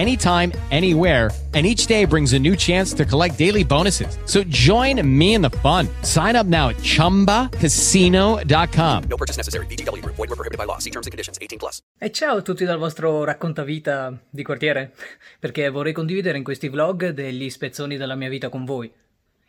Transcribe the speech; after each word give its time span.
anytime, 0.00 0.52
anywhere, 0.70 1.30
and 1.54 1.66
each 1.66 1.86
day 1.86 2.04
brings 2.06 2.32
a 2.32 2.38
new 2.38 2.56
chance 2.56 2.94
to 2.94 3.04
collect 3.04 3.36
daily 3.36 3.64
bonuses. 3.64 4.16
So 4.24 4.42
join 4.44 5.06
me 5.06 5.34
in 5.34 5.42
the 5.42 5.50
fun. 5.50 5.88
Sign 6.02 6.36
up 6.36 6.46
now 6.46 6.68
at 6.68 6.76
ChumbaCasino.com. 6.76 9.04
No 9.08 9.16
purchase 9.16 9.36
necessary. 9.36 9.66
VGW 9.66 10.02
Group. 10.02 10.14
Void 10.14 10.30
were 10.30 10.36
prohibited 10.36 10.58
by 10.58 10.64
law. 10.64 10.78
See 10.78 10.90
terms 10.90 11.08
and 11.08 11.12
conditions. 11.12 11.38
18 11.40 11.58
plus. 11.58 11.80
E 11.98 12.12
ciao 12.12 12.36
a 12.36 12.42
tutti 12.42 12.64
dal 12.64 12.78
vostro 12.78 13.24
raccontavita 13.24 14.16
di 14.30 14.44
quartiere, 14.44 14.92
perché 15.40 15.68
vorrei 15.70 15.92
condividere 15.92 16.38
in 16.38 16.44
questi 16.44 16.68
vlog 16.68 17.08
degli 17.08 17.50
spezzoni 17.50 17.96
della 17.96 18.14
mia 18.14 18.28
vita 18.28 18.48
con 18.48 18.64
voi. 18.64 18.88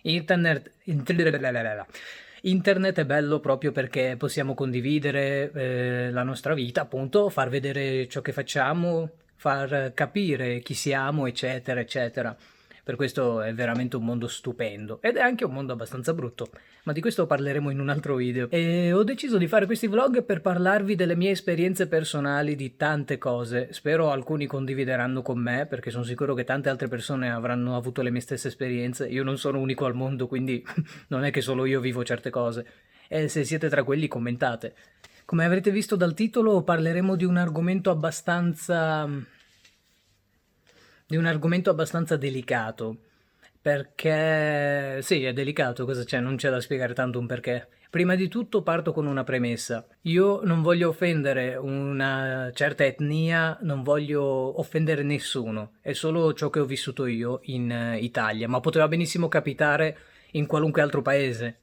Internet... 0.04 0.72
Internet 2.44 2.98
è 2.98 3.06
bello 3.06 3.40
proprio 3.40 3.72
perché 3.72 4.16
possiamo 4.18 4.56
condividere 4.56 5.52
eh, 5.54 6.10
la 6.12 6.24
nostra 6.24 6.56
vita, 6.56 6.82
appunto, 6.82 7.30
far 7.30 7.50
vedere 7.50 8.08
ciò 8.08 8.22
che 8.22 8.32
facciamo, 8.32 9.12
far 9.42 9.94
capire 9.96 10.60
chi 10.60 10.76
siamo, 10.76 11.26
eccetera, 11.26 11.80
eccetera. 11.80 12.38
Per 12.84 12.96
questo 12.96 13.42
è 13.42 13.52
veramente 13.56 13.96
un 13.96 14.06
mondo 14.06 14.28
stupendo 14.28 15.02
ed 15.02 15.16
è 15.16 15.22
anche 15.22 15.46
un 15.46 15.54
mondo 15.54 15.74
abbastanza 15.74 16.14
brutto, 16.14 16.50
ma 16.84 16.94
di 16.94 17.02
questo 17.02 17.26
parleremo 17.26 17.72
in 17.72 17.80
un 17.80 17.90
altro 17.90 18.18
video. 18.18 18.48
E 18.52 18.94
ho 18.94 19.04
deciso 19.04 19.40
di 19.40 19.48
fare 19.48 19.66
questi 19.66 19.88
vlog 19.88 20.22
per 20.22 20.42
parlarvi 20.42 20.94
delle 20.94 21.16
mie 21.16 21.32
esperienze 21.32 21.88
personali 21.88 22.56
di 22.56 22.76
tante 22.76 23.18
cose. 23.18 23.70
Spero 23.72 24.12
alcuni 24.12 24.46
condivideranno 24.46 25.24
con 25.24 25.40
me, 25.40 25.66
perché 25.66 25.90
sono 25.90 26.04
sicuro 26.04 26.36
che 26.36 26.44
tante 26.44 26.70
altre 26.70 26.88
persone 26.88 27.32
avranno 27.32 27.76
avuto 27.76 28.04
le 28.04 28.12
mie 28.12 28.22
stesse 28.22 28.48
esperienze. 28.48 29.08
Io 29.08 29.24
non 29.24 29.40
sono 29.40 29.58
unico 29.58 29.86
al 29.86 29.96
mondo, 29.96 30.28
quindi 30.28 30.64
non 31.10 31.24
è 31.24 31.32
che 31.32 31.42
solo 31.42 31.66
io 31.66 31.80
vivo 31.80 32.04
certe 32.04 32.30
cose. 32.30 32.64
E 33.08 33.28
se 33.28 33.44
siete 33.44 33.70
tra 33.70 33.84
quelli 33.84 34.08
commentate. 34.08 34.76
Come 35.32 35.46
avrete 35.46 35.72
visto 35.72 35.96
dal 35.96 36.14
titolo, 36.14 36.62
parleremo 36.62 37.16
di 37.16 37.24
un 37.24 37.38
argomento 37.38 37.90
abbastanza 37.90 39.08
di 41.08 41.16
un 41.16 41.26
argomento 41.26 41.70
abbastanza 41.70 42.18
delicato. 42.18 42.98
Perché 43.62 45.00
sì, 45.02 45.24
è 45.24 45.32
delicato, 45.32 45.86
cosa 45.86 46.04
c'è? 46.04 46.20
Non 46.20 46.36
c'è 46.36 46.50
da 46.50 46.60
spiegare 46.60 46.94
tanto 46.94 47.18
un 47.18 47.28
perché. 47.28 47.70
Prima 47.90 48.16
di 48.16 48.28
tutto 48.28 48.62
parto 48.62 48.92
con 48.92 49.06
una 49.06 49.24
premessa. 49.24 49.88
Io 50.02 50.42
non 50.44 50.62
voglio 50.62 50.90
offendere 50.90 51.56
una 51.56 52.52
certa 52.54 52.84
etnia, 52.84 53.58
non 53.62 53.84
voglio 53.84 54.60
offendere 54.60 55.02
nessuno. 55.02 55.76
È 55.80 55.94
solo 55.94 56.34
ciò 56.34 56.50
che 56.50 56.60
ho 56.60 56.66
vissuto 56.66 57.06
io 57.06 57.40
in 57.44 57.72
eh, 57.72 58.00
Italia, 58.00 58.50
ma 58.50 58.60
poteva 58.60 58.90
benissimo 58.90 59.30
capitare 59.30 59.98
in 60.32 60.46
qualunque 60.46 60.82
altro 60.82 61.02
paese. 61.02 61.60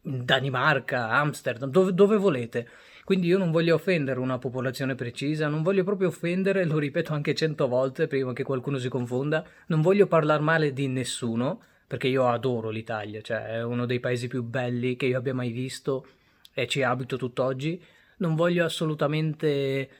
Danimarca, 0.00 1.10
Amsterdam, 1.10 1.70
dove, 1.70 1.94
dove 1.94 2.16
volete. 2.16 2.68
Quindi 3.04 3.26
io 3.26 3.38
non 3.38 3.50
voglio 3.50 3.74
offendere 3.74 4.20
una 4.20 4.38
popolazione 4.38 4.94
precisa, 4.94 5.48
non 5.48 5.62
voglio 5.62 5.84
proprio 5.84 6.08
offendere, 6.08 6.64
lo 6.64 6.78
ripeto 6.78 7.12
anche 7.12 7.34
cento 7.34 7.66
volte 7.66 8.06
prima 8.06 8.32
che 8.32 8.44
qualcuno 8.44 8.78
si 8.78 8.88
confonda, 8.88 9.44
non 9.66 9.80
voglio 9.80 10.06
parlare 10.06 10.42
male 10.42 10.72
di 10.72 10.86
nessuno, 10.86 11.62
perché 11.86 12.08
io 12.08 12.28
adoro 12.28 12.70
l'Italia, 12.70 13.20
cioè 13.20 13.56
è 13.56 13.62
uno 13.62 13.86
dei 13.86 14.00
paesi 14.00 14.28
più 14.28 14.42
belli 14.42 14.96
che 14.96 15.06
io 15.06 15.18
abbia 15.18 15.34
mai 15.34 15.50
visto 15.50 16.06
e 16.54 16.66
ci 16.66 16.82
abito 16.82 17.16
tutt'oggi. 17.16 17.82
Non 18.18 18.34
voglio 18.34 18.64
assolutamente 18.64 19.90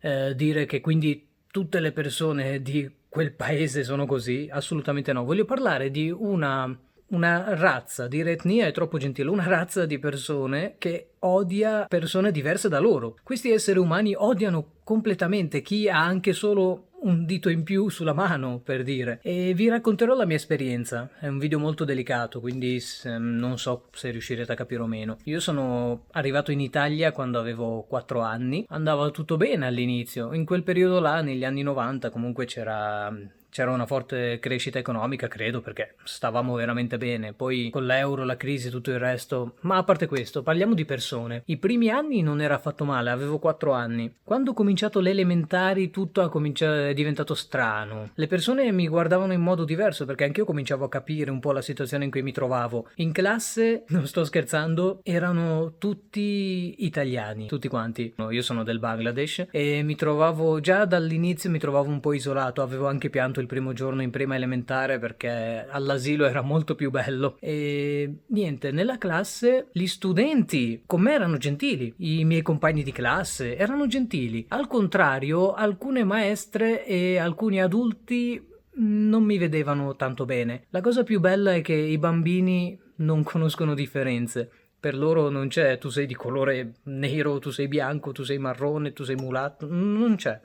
eh, 0.00 0.34
dire 0.34 0.64
che 0.64 0.80
quindi 0.80 1.28
tutte 1.50 1.78
le 1.78 1.92
persone 1.92 2.62
di 2.62 2.90
quel 3.08 3.32
paese 3.32 3.84
sono 3.84 4.06
così, 4.06 4.48
assolutamente 4.50 5.12
no. 5.12 5.24
Voglio 5.24 5.44
parlare 5.44 5.90
di 5.90 6.10
una 6.10 6.76
una 7.08 7.54
razza, 7.54 8.08
dire 8.08 8.32
etnia 8.32 8.66
è 8.66 8.72
troppo 8.72 8.98
gentile, 8.98 9.30
una 9.30 9.46
razza 9.46 9.86
di 9.86 9.98
persone 9.98 10.74
che 10.78 11.10
odia 11.20 11.86
persone 11.88 12.30
diverse 12.30 12.68
da 12.68 12.78
loro. 12.78 13.16
Questi 13.22 13.50
esseri 13.50 13.78
umani 13.78 14.14
odiano 14.16 14.72
completamente 14.82 15.62
chi 15.62 15.88
ha 15.88 16.02
anche 16.02 16.32
solo 16.32 16.82
un 16.98 17.24
dito 17.24 17.50
in 17.50 17.62
più 17.62 17.88
sulla 17.88 18.14
mano, 18.14 18.58
per 18.58 18.82
dire. 18.82 19.20
E 19.22 19.52
vi 19.54 19.68
racconterò 19.68 20.16
la 20.16 20.24
mia 20.24 20.36
esperienza. 20.36 21.10
È 21.20 21.28
un 21.28 21.38
video 21.38 21.60
molto 21.60 21.84
delicato, 21.84 22.40
quindi 22.40 22.82
non 23.18 23.58
so 23.58 23.88
se 23.92 24.10
riuscirete 24.10 24.50
a 24.50 24.56
capire 24.56 24.82
o 24.82 24.86
meno. 24.86 25.18
Io 25.24 25.38
sono 25.38 26.06
arrivato 26.12 26.50
in 26.50 26.58
Italia 26.58 27.12
quando 27.12 27.38
avevo 27.38 27.82
4 27.82 28.20
anni. 28.20 28.64
Andava 28.68 29.10
tutto 29.10 29.36
bene 29.36 29.66
all'inizio. 29.66 30.32
In 30.32 30.44
quel 30.44 30.64
periodo 30.64 30.98
là, 30.98 31.20
negli 31.20 31.44
anni 31.44 31.62
90, 31.62 32.10
comunque 32.10 32.44
c'era 32.46 33.14
c'era 33.50 33.70
una 33.70 33.86
forte 33.86 34.38
crescita 34.38 34.78
economica, 34.78 35.28
credo, 35.28 35.60
perché 35.60 35.94
stavamo 36.04 36.54
veramente 36.54 36.98
bene. 36.98 37.32
Poi 37.32 37.70
con 37.70 37.86
l'euro, 37.86 38.24
la 38.24 38.36
crisi 38.36 38.68
e 38.68 38.70
tutto 38.70 38.90
il 38.90 38.98
resto. 38.98 39.54
Ma 39.60 39.76
a 39.76 39.84
parte 39.84 40.06
questo, 40.06 40.42
parliamo 40.42 40.74
di 40.74 40.84
persone. 40.84 41.42
I 41.46 41.56
primi 41.56 41.90
anni 41.90 42.22
non 42.22 42.40
era 42.40 42.54
affatto 42.54 42.84
male, 42.84 43.10
avevo 43.10 43.38
4 43.38 43.72
anni. 43.72 44.12
Quando 44.22 44.50
ho 44.50 44.54
cominciato 44.54 45.00
le 45.00 45.10
elementari 45.10 45.90
tutto 45.90 46.28
cominciato, 46.28 46.74
è 46.74 46.94
diventato 46.94 47.34
strano. 47.34 48.10
Le 48.14 48.26
persone 48.26 48.70
mi 48.72 48.88
guardavano 48.88 49.32
in 49.32 49.40
modo 49.40 49.64
diverso 49.64 50.04
perché 50.04 50.24
anch'io 50.24 50.44
cominciavo 50.44 50.84
a 50.84 50.88
capire 50.88 51.30
un 51.30 51.40
po' 51.40 51.52
la 51.52 51.62
situazione 51.62 52.04
in 52.04 52.10
cui 52.10 52.22
mi 52.22 52.32
trovavo. 52.32 52.88
In 52.96 53.12
classe, 53.12 53.84
non 53.88 54.06
sto 54.06 54.24
scherzando, 54.24 55.00
erano 55.02 55.74
tutti 55.78 56.84
italiani, 56.84 57.46
tutti 57.46 57.68
quanti. 57.68 58.14
Io 58.30 58.42
sono 58.42 58.62
del 58.62 58.78
Bangladesh 58.78 59.46
e 59.50 59.82
mi 59.82 59.94
trovavo 59.94 60.60
già 60.60 60.84
dall'inizio 60.84 61.50
mi 61.50 61.58
trovavo 61.58 61.88
un 61.88 62.00
po' 62.00 62.12
isolato, 62.12 62.62
avevo 62.62 62.86
anche 62.86 63.10
pianto 63.10 63.40
il 63.46 63.52
primo 63.52 63.72
giorno 63.72 64.02
in 64.02 64.10
prima 64.10 64.34
elementare 64.34 64.98
perché 64.98 65.66
all'asilo 65.70 66.26
era 66.26 66.42
molto 66.42 66.74
più 66.74 66.90
bello. 66.90 67.36
E 67.40 68.22
niente, 68.26 68.72
nella 68.72 68.98
classe 68.98 69.68
gli 69.72 69.86
studenti 69.86 70.82
con 70.84 71.00
me 71.00 71.12
erano 71.12 71.36
gentili, 71.36 71.94
i 71.98 72.24
miei 72.24 72.42
compagni 72.42 72.82
di 72.82 72.92
classe 72.92 73.56
erano 73.56 73.86
gentili. 73.86 74.44
Al 74.48 74.66
contrario, 74.66 75.54
alcune 75.54 76.04
maestre 76.04 76.84
e 76.84 77.16
alcuni 77.18 77.62
adulti 77.62 78.54
non 78.78 79.22
mi 79.22 79.38
vedevano 79.38 79.96
tanto 79.96 80.24
bene. 80.24 80.64
La 80.70 80.80
cosa 80.80 81.02
più 81.02 81.20
bella 81.20 81.54
è 81.54 81.62
che 81.62 81.74
i 81.74 81.98
bambini 81.98 82.78
non 82.96 83.22
conoscono 83.22 83.74
differenze. 83.74 84.50
Per 84.78 84.96
loro 84.96 85.30
non 85.30 85.48
c'è 85.48 85.78
tu 85.78 85.88
sei 85.88 86.06
di 86.06 86.14
colore 86.14 86.74
nero, 86.84 87.38
tu 87.38 87.50
sei 87.50 87.68
bianco, 87.68 88.12
tu 88.12 88.22
sei 88.22 88.38
marrone, 88.38 88.92
tu 88.92 89.04
sei 89.04 89.16
mulatto, 89.16 89.66
non 89.70 90.16
c'è. 90.16 90.38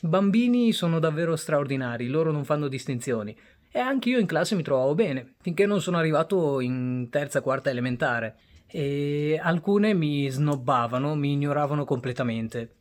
Bambini 0.00 0.72
sono 0.72 0.98
davvero 0.98 1.36
straordinari, 1.36 2.08
loro 2.08 2.30
non 2.30 2.44
fanno 2.44 2.68
distinzioni. 2.68 3.36
E 3.70 3.78
anche 3.78 4.08
io 4.08 4.18
in 4.18 4.26
classe 4.26 4.54
mi 4.54 4.62
trovavo 4.62 4.94
bene, 4.94 5.34
finché 5.40 5.66
non 5.66 5.80
sono 5.80 5.96
arrivato 5.96 6.60
in 6.60 7.08
terza, 7.10 7.40
quarta 7.40 7.70
elementare. 7.70 8.36
E 8.66 9.38
alcune 9.42 9.94
mi 9.94 10.28
snobbavano, 10.28 11.14
mi 11.14 11.32
ignoravano 11.32 11.84
completamente. 11.84 12.74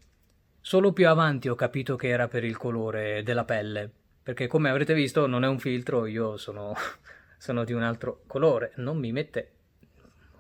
Solo 0.62 0.94
più 0.94 1.07
avanti 1.07 1.49
ho 1.49 1.55
capito 1.55 1.96
che 1.96 2.09
era 2.09 2.28
per 2.28 2.43
il 2.43 2.58
colore 2.58 3.23
della 3.23 3.43
pelle, 3.43 3.90
perché 4.22 4.47
come 4.47 4.70
avrete 4.70 4.93
visto 4.93 5.26
non 5.28 5.43
è 5.43 5.47
un 5.47 5.59
filtro, 5.59 6.05
io 6.05 6.37
sono, 6.37 6.73
sono 7.37 7.64
di 7.64 7.73
un 7.73 7.84
altro 7.84 8.23
colore, 8.28 8.73
non 8.76 8.97
mi 8.97 9.11
mette... 9.11 9.52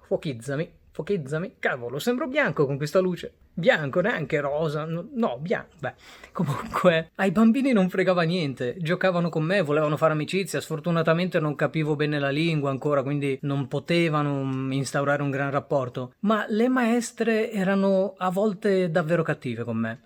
Fuochizzami, 0.05 0.71
fuochizzami, 0.93 1.55
cavolo, 1.57 1.97
sembro 1.97 2.27
bianco 2.27 2.67
con 2.67 2.77
questa 2.77 2.99
luce. 2.99 3.33
Bianco, 3.55 3.99
neanche 3.99 4.39
rosa, 4.39 4.85
no, 4.85 5.37
bianco. 5.39 5.75
Beh, 5.79 5.93
comunque, 6.31 7.09
ai 7.15 7.31
bambini 7.31 7.71
non 7.71 7.89
fregava 7.89 8.21
niente, 8.21 8.75
giocavano 8.79 9.29
con 9.29 9.43
me, 9.43 9.61
volevano 9.61 9.97
fare 9.97 10.13
amicizia, 10.13 10.61
sfortunatamente 10.61 11.39
non 11.39 11.55
capivo 11.55 11.95
bene 11.95 12.19
la 12.19 12.29
lingua 12.29 12.69
ancora, 12.69 13.01
quindi 13.01 13.37
non 13.41 13.67
potevano 13.67 14.71
instaurare 14.71 15.23
un 15.23 15.31
gran 15.31 15.49
rapporto, 15.49 16.13
ma 16.19 16.45
le 16.47 16.67
maestre 16.67 17.51
erano 17.51 18.13
a 18.17 18.29
volte 18.29 18.91
davvero 18.91 19.23
cattive 19.23 19.63
con 19.63 19.77
me. 19.77 20.01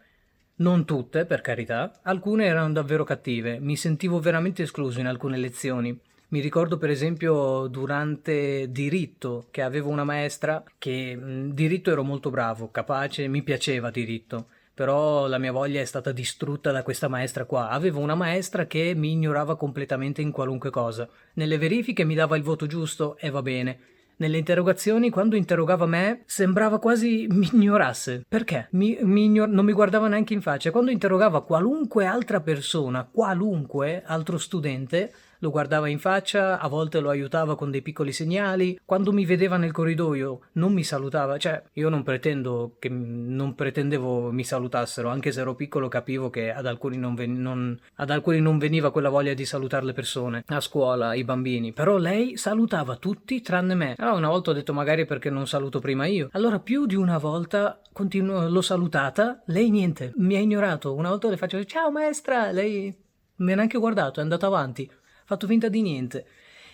Non 0.60 0.86
tutte, 0.86 1.26
per 1.26 1.42
carità, 1.42 2.00
alcune 2.04 2.46
erano 2.46 2.72
davvero 2.72 3.04
cattive, 3.04 3.60
mi 3.60 3.76
sentivo 3.76 4.20
veramente 4.20 4.64
escluso 4.64 5.00
in 5.02 5.08
alcune 5.08 5.38
lezioni. 5.38 6.00
Mi 6.30 6.42
ricordo 6.42 6.78
per 6.78 6.90
esempio 6.90 7.68
durante 7.68 8.70
diritto 8.70 9.48
che 9.50 9.62
avevo 9.62 9.90
una 9.90 10.04
maestra 10.04 10.62
che 10.78 11.18
diritto 11.54 11.90
ero 11.90 12.04
molto 12.04 12.30
bravo, 12.30 12.70
capace, 12.70 13.30
mi 13.30 13.44
piaceva 13.44 13.90
diritto, 13.90 14.48
però 14.74 15.28
la 15.28 15.38
mia 15.38 15.54
voglia 15.54 15.80
è 15.80 15.86
stata 15.86 16.12
distrutta 16.12 16.72
da 16.72 16.84
questa 16.84 17.08
maestra 17.08 17.46
qua. 17.46 17.70
Avevo 17.70 18.02
una 18.02 18.14
maestra 18.14 18.66
che 18.66 18.94
mi 18.94 19.14
ignorava 19.14 19.56
completamente 19.56 20.22
in 20.22 20.32
qualunque 20.32 20.70
cosa. 20.70 21.08
Nelle 21.36 21.58
verifiche 21.58 22.04
mi 22.04 22.14
dava 22.14 22.36
il 22.36 22.44
voto 22.44 22.68
giusto 22.68 23.16
e 23.18 23.30
va 23.30 23.42
bene. 23.42 23.80
Nelle 24.18 24.38
interrogazioni, 24.38 25.10
quando 25.10 25.38
interrogava 25.38 25.86
me, 25.86 26.24
sembrava 26.26 26.80
quasi 26.80 27.28
mi 27.30 27.48
ignorasse. 27.54 28.26
Perché? 28.28 28.68
Mi, 28.72 28.98
mi 29.02 29.26
ignor- 29.26 29.50
non 29.50 29.64
mi 29.64 29.72
guardava 29.72 30.10
neanche 30.10 30.34
in 30.34 30.42
faccia. 30.42 30.72
Quando 30.72 30.92
interrogava 30.92 31.44
qualunque 31.44 32.06
altra 32.06 32.42
persona, 32.42 33.08
qualunque 33.10 34.04
altro 34.06 34.38
studente, 34.38 35.14
lo 35.40 35.50
guardava 35.50 35.88
in 35.88 36.00
faccia, 36.00 36.60
a 36.60 36.68
volte 36.68 37.00
lo 37.00 37.10
aiutava 37.10 37.56
con 37.56 37.72
dei 37.72 37.82
piccoli 37.82 38.12
segnali, 38.12 38.80
quando 38.86 39.12
mi 39.12 39.26
vedeva 39.26 39.58
nel 39.58 39.72
corridoio 39.72 40.40
non 40.54 40.74
mi 40.74 40.84
salutava, 40.84 41.38
cioè 41.38 41.62
io 41.74 41.90
non 41.90 42.04
pretendo 42.04 42.76
che 42.80 42.90
non 42.90 43.56
pretendevo 43.56 44.32
mi 44.32 44.44
salutassero, 44.44 45.10
anche 45.10 45.32
se 45.32 45.42
ero 45.42 45.56
piccolo 45.56 45.88
capivo 45.88 46.30
che 46.30 46.52
ad 46.52 46.66
alcuni 46.66 46.98
non, 46.98 47.16
ven- 47.16 47.42
non, 47.42 47.80
ad 47.96 48.10
alcuni 48.10 48.40
non 48.40 48.58
veniva 48.58 48.92
quella 48.92 49.10
voglia 49.10 49.34
di 49.34 49.46
salutare 49.46 49.86
le 49.86 49.94
persone, 49.94 50.44
a 50.48 50.60
scuola, 50.60 51.14
i 51.14 51.24
bambini, 51.24 51.74
però 51.74 51.98
lei 51.98 52.38
salutava 52.38 52.96
tutti 52.96 53.42
tranne 53.42 53.76
me. 53.76 53.96
Allora 53.98 54.18
una 54.18 54.30
volta 54.30 54.52
ho 54.52 54.54
detto 54.54 54.74
magari 54.74 55.06
perché 55.06 55.30
non 55.30 55.48
saluto 55.48 55.80
prima 55.80 56.06
io. 56.06 56.30
Allora 56.32 56.60
più 56.60 56.86
di 56.86 56.96
una 56.96 57.18
volta 57.18 57.82
continuo, 57.92 58.48
l'ho 58.48 58.62
salutata, 58.62 59.42
lei 59.48 59.70
niente, 59.70 60.14
mi 60.18 60.36
ha 60.36 60.40
ignorato. 60.40 60.94
Una 60.94 61.10
volta 61.10 61.30
le 61.30 61.38
faccio 61.38 61.64
ciao 61.66 61.92
maestra, 61.92 62.52
lei 62.52 62.96
mi 63.38 63.52
ha 63.52 63.56
neanche 63.56 63.78
guardato, 63.78 64.20
è 64.20 64.24
andata 64.24 64.48
avanti 64.48 64.90
fatto 65.28 65.46
finta 65.46 65.68
di 65.68 65.82
niente. 65.82 66.26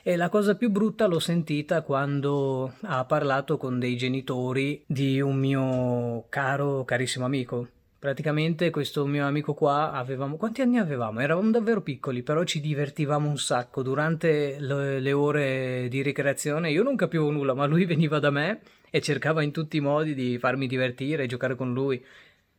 E 0.03 0.15
la 0.15 0.29
cosa 0.29 0.55
più 0.55 0.69
brutta 0.69 1.07
l'ho 1.07 1.19
sentita 1.19 1.81
quando 1.81 2.73
ha 2.81 3.03
parlato 3.05 3.57
con 3.57 3.79
dei 3.79 3.97
genitori 3.97 4.83
di 4.85 5.19
un 5.19 5.37
mio 5.37 6.25
caro, 6.29 6.85
carissimo 6.85 7.25
amico. 7.25 7.67
Praticamente 7.97 8.69
questo 8.69 9.07
mio 9.07 9.25
amico 9.25 9.55
qua 9.55 9.91
avevamo... 9.91 10.35
Quanti 10.35 10.61
anni 10.61 10.77
avevamo? 10.77 11.21
Eravamo 11.21 11.49
davvero 11.49 11.81
piccoli, 11.81 12.21
però 12.21 12.43
ci 12.43 12.61
divertivamo 12.61 13.27
un 13.27 13.39
sacco. 13.39 13.81
Durante 13.81 14.57
le, 14.59 14.99
le 14.99 15.13
ore 15.13 15.87
di 15.89 16.03
ricreazione 16.03 16.69
io 16.69 16.83
non 16.83 16.95
capivo 16.95 17.31
nulla, 17.31 17.55
ma 17.55 17.65
lui 17.65 17.85
veniva 17.85 18.19
da 18.19 18.29
me 18.29 18.59
e 18.91 19.01
cercava 19.01 19.41
in 19.41 19.51
tutti 19.51 19.77
i 19.77 19.81
modi 19.81 20.13
di 20.13 20.37
farmi 20.37 20.67
divertire 20.67 21.25
giocare 21.25 21.55
con 21.55 21.73
lui. 21.73 22.03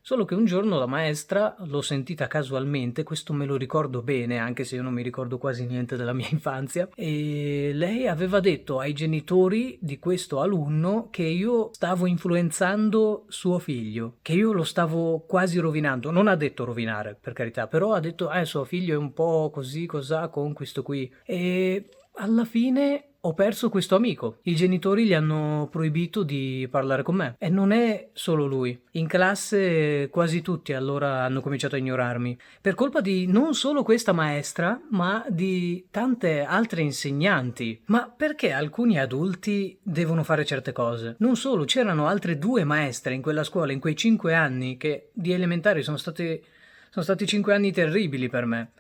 Solo 0.07 0.27
che 0.27 0.35
un 0.35 0.45
giorno 0.45 0.79
la 0.79 0.85
maestra 0.85 1.57
l'ho 1.61 1.81
sentita 1.81 2.27
casualmente, 2.27 3.05
questo 3.05 3.33
me 3.33 3.47
lo 3.47 3.57
ricordo 3.57 4.03
bene, 4.03 4.37
anche 4.37 4.65
se 4.65 4.77
io 4.77 4.83
non 4.83 4.93
mi 4.93 5.01
ricordo 5.01 5.39
quasi 5.39 5.65
niente 5.65 5.97
della 5.97 6.13
mia 6.13 6.29
infanzia, 6.31 6.91
e 6.95 7.71
lei 7.73 8.07
aveva 8.07 8.41
detto 8.41 8.81
ai 8.81 8.93
genitori 8.93 9.79
di 9.81 9.99
questo 9.99 10.43
alunno 10.43 11.09
che 11.11 11.23
io 11.23 11.71
stavo 11.73 12.05
influenzando 12.05 13.25
suo 13.29 13.59
figlio, 13.59 14.17
che 14.21 14.35
io 14.35 14.53
lo 14.53 14.65
stavo 14.65 15.21
quasi 15.21 15.59
rovinando. 15.59 16.11
Non 16.11 16.29
ha 16.29 16.37
detto 16.37 16.67
rovinare, 16.67 17.17
per 17.19 17.33
carità, 17.33 17.67
però 17.67 17.95
ha 17.95 18.01
detto, 18.01 18.31
eh, 18.31 18.45
suo 18.45 18.65
figlio 18.65 18.93
è 18.93 18.99
un 18.99 19.15
po' 19.15 19.49
così, 19.51 19.87
cos'ha 19.87 20.29
con 20.29 20.53
questo 20.53 20.83
qui. 20.83 21.11
E 21.25 21.89
alla 22.17 22.45
fine 22.45 23.14
ho 23.27 23.33
perso 23.33 23.71
questo 23.71 23.97
amico. 23.97 24.39
I 24.43 24.55
genitori 24.55 25.07
gli 25.07 25.15
hanno 25.15 25.69
proibito 25.71 26.23
di 26.23 26.69
parlare 26.71 27.03
con 27.03 27.15
me. 27.15 27.37
E 27.39 27.49
non 27.49 27.73
è 27.73 28.11
solo 28.13 28.47
lui. 28.47 28.79
In 28.93 29.07
classe 29.07 30.09
quasi 30.11 30.43
tutti 30.43 30.75
allora 30.75 31.23
hanno 31.23 31.41
cominciato 31.41 31.75
a 31.75 31.79
ignorarmi. 31.79 32.39
Per 32.61 32.75
colpa 32.75 33.01
di 33.01 33.27
non 33.27 33.55
solo 33.55 33.83
questa 33.83 34.13
maestra, 34.13 34.79
ma 34.91 35.25
di 35.29 35.87
tante 35.91 36.43
altre 36.43 36.83
insegnanti. 36.83 37.81
Ma 37.87 38.13
perché 38.15 38.53
alcuni 38.53 38.99
adulti 38.99 39.79
devono 39.83 40.23
fare 40.23 40.45
certe 40.45 40.73
cose? 40.73 41.17
Non 41.19 41.37
solo, 41.37 41.65
c'erano 41.65 42.07
altre 42.07 42.39
due 42.39 42.65
maestre 42.65 43.15
in 43.15 43.23
quella 43.23 43.43
scuola 43.43 43.73
in 43.73 43.81
quei 43.81 43.97
cinque 43.97 44.35
anni 44.35 44.77
che 44.77 45.09
di 45.15 45.33
elementari 45.33 45.83
sono 45.83 45.97
stati, 45.97 46.43
sono 46.91 47.05
stati 47.05 47.27
cinque 47.27 47.55
anni 47.55 47.73
terribili 47.73 48.29
per 48.29 48.45
me 48.45 48.73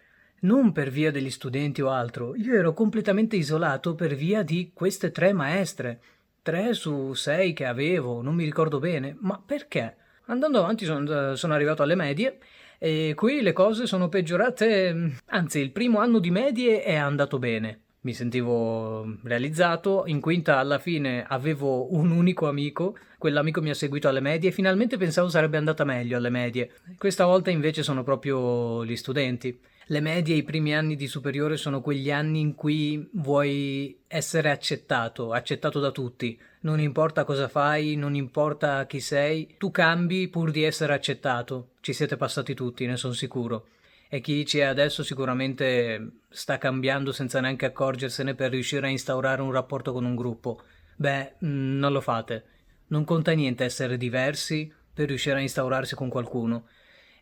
non 0.44 0.72
per 0.72 0.90
via 0.90 1.10
degli 1.10 1.30
studenti 1.30 1.82
o 1.82 1.90
altro, 1.90 2.36
io 2.36 2.54
ero 2.54 2.72
completamente 2.72 3.36
isolato 3.36 3.94
per 3.94 4.14
via 4.14 4.42
di 4.42 4.70
queste 4.72 5.10
tre 5.10 5.32
maestre. 5.32 6.00
Tre 6.42 6.74
su 6.74 7.14
sei 7.14 7.54
che 7.54 7.64
avevo, 7.64 8.20
non 8.20 8.34
mi 8.34 8.44
ricordo 8.44 8.78
bene, 8.78 9.16
ma 9.20 9.42
perché? 9.44 9.96
Andando 10.26 10.58
avanti 10.58 10.84
sono, 10.84 11.34
sono 11.34 11.54
arrivato 11.54 11.82
alle 11.82 11.94
medie 11.94 12.38
e 12.78 13.14
qui 13.16 13.40
le 13.40 13.52
cose 13.52 13.86
sono 13.86 14.10
peggiorate, 14.10 15.12
anzi 15.26 15.60
il 15.60 15.70
primo 15.70 16.00
anno 16.00 16.18
di 16.18 16.30
medie 16.30 16.82
è 16.82 16.94
andato 16.94 17.38
bene. 17.38 17.80
Mi 18.00 18.12
sentivo 18.12 19.16
realizzato, 19.22 20.04
in 20.06 20.20
quinta 20.20 20.58
alla 20.58 20.78
fine 20.78 21.24
avevo 21.26 21.94
un 21.94 22.10
unico 22.10 22.46
amico, 22.46 22.98
quell'amico 23.16 23.62
mi 23.62 23.70
ha 23.70 23.74
seguito 23.74 24.08
alle 24.08 24.20
medie 24.20 24.50
e 24.50 24.52
finalmente 24.52 24.98
pensavo 24.98 25.30
sarebbe 25.30 25.56
andata 25.56 25.84
meglio 25.84 26.18
alle 26.18 26.28
medie. 26.28 26.70
Questa 26.98 27.24
volta 27.24 27.48
invece 27.48 27.82
sono 27.82 28.02
proprio 28.02 28.84
gli 28.84 28.96
studenti. 28.96 29.58
Le 29.88 30.00
medie 30.00 30.34
e 30.34 30.38
i 30.38 30.42
primi 30.42 30.74
anni 30.74 30.96
di 30.96 31.06
superiore 31.06 31.58
sono 31.58 31.82
quegli 31.82 32.10
anni 32.10 32.40
in 32.40 32.54
cui 32.54 33.06
vuoi 33.12 33.98
essere 34.06 34.50
accettato, 34.50 35.32
accettato 35.32 35.78
da 35.78 35.90
tutti. 35.90 36.38
Non 36.60 36.80
importa 36.80 37.24
cosa 37.24 37.48
fai, 37.48 37.94
non 37.94 38.14
importa 38.14 38.86
chi 38.86 39.00
sei, 39.00 39.56
tu 39.58 39.70
cambi 39.70 40.28
pur 40.28 40.50
di 40.50 40.62
essere 40.62 40.94
accettato. 40.94 41.72
Ci 41.80 41.92
siete 41.92 42.16
passati 42.16 42.54
tutti, 42.54 42.86
ne 42.86 42.96
sono 42.96 43.12
sicuro. 43.12 43.66
E 44.08 44.20
chi 44.20 44.46
ci 44.46 44.58
è 44.58 44.62
adesso 44.62 45.02
sicuramente 45.02 46.20
sta 46.30 46.56
cambiando 46.56 47.12
senza 47.12 47.40
neanche 47.40 47.66
accorgersene 47.66 48.34
per 48.34 48.52
riuscire 48.52 48.86
a 48.86 48.90
instaurare 48.90 49.42
un 49.42 49.52
rapporto 49.52 49.92
con 49.92 50.06
un 50.06 50.14
gruppo. 50.14 50.62
Beh, 50.96 51.34
non 51.40 51.92
lo 51.92 52.00
fate. 52.00 52.44
Non 52.86 53.04
conta 53.04 53.32
niente 53.32 53.64
essere 53.64 53.98
diversi 53.98 54.72
per 54.94 55.08
riuscire 55.08 55.36
a 55.36 55.40
instaurarsi 55.40 55.94
con 55.94 56.08
qualcuno. 56.08 56.68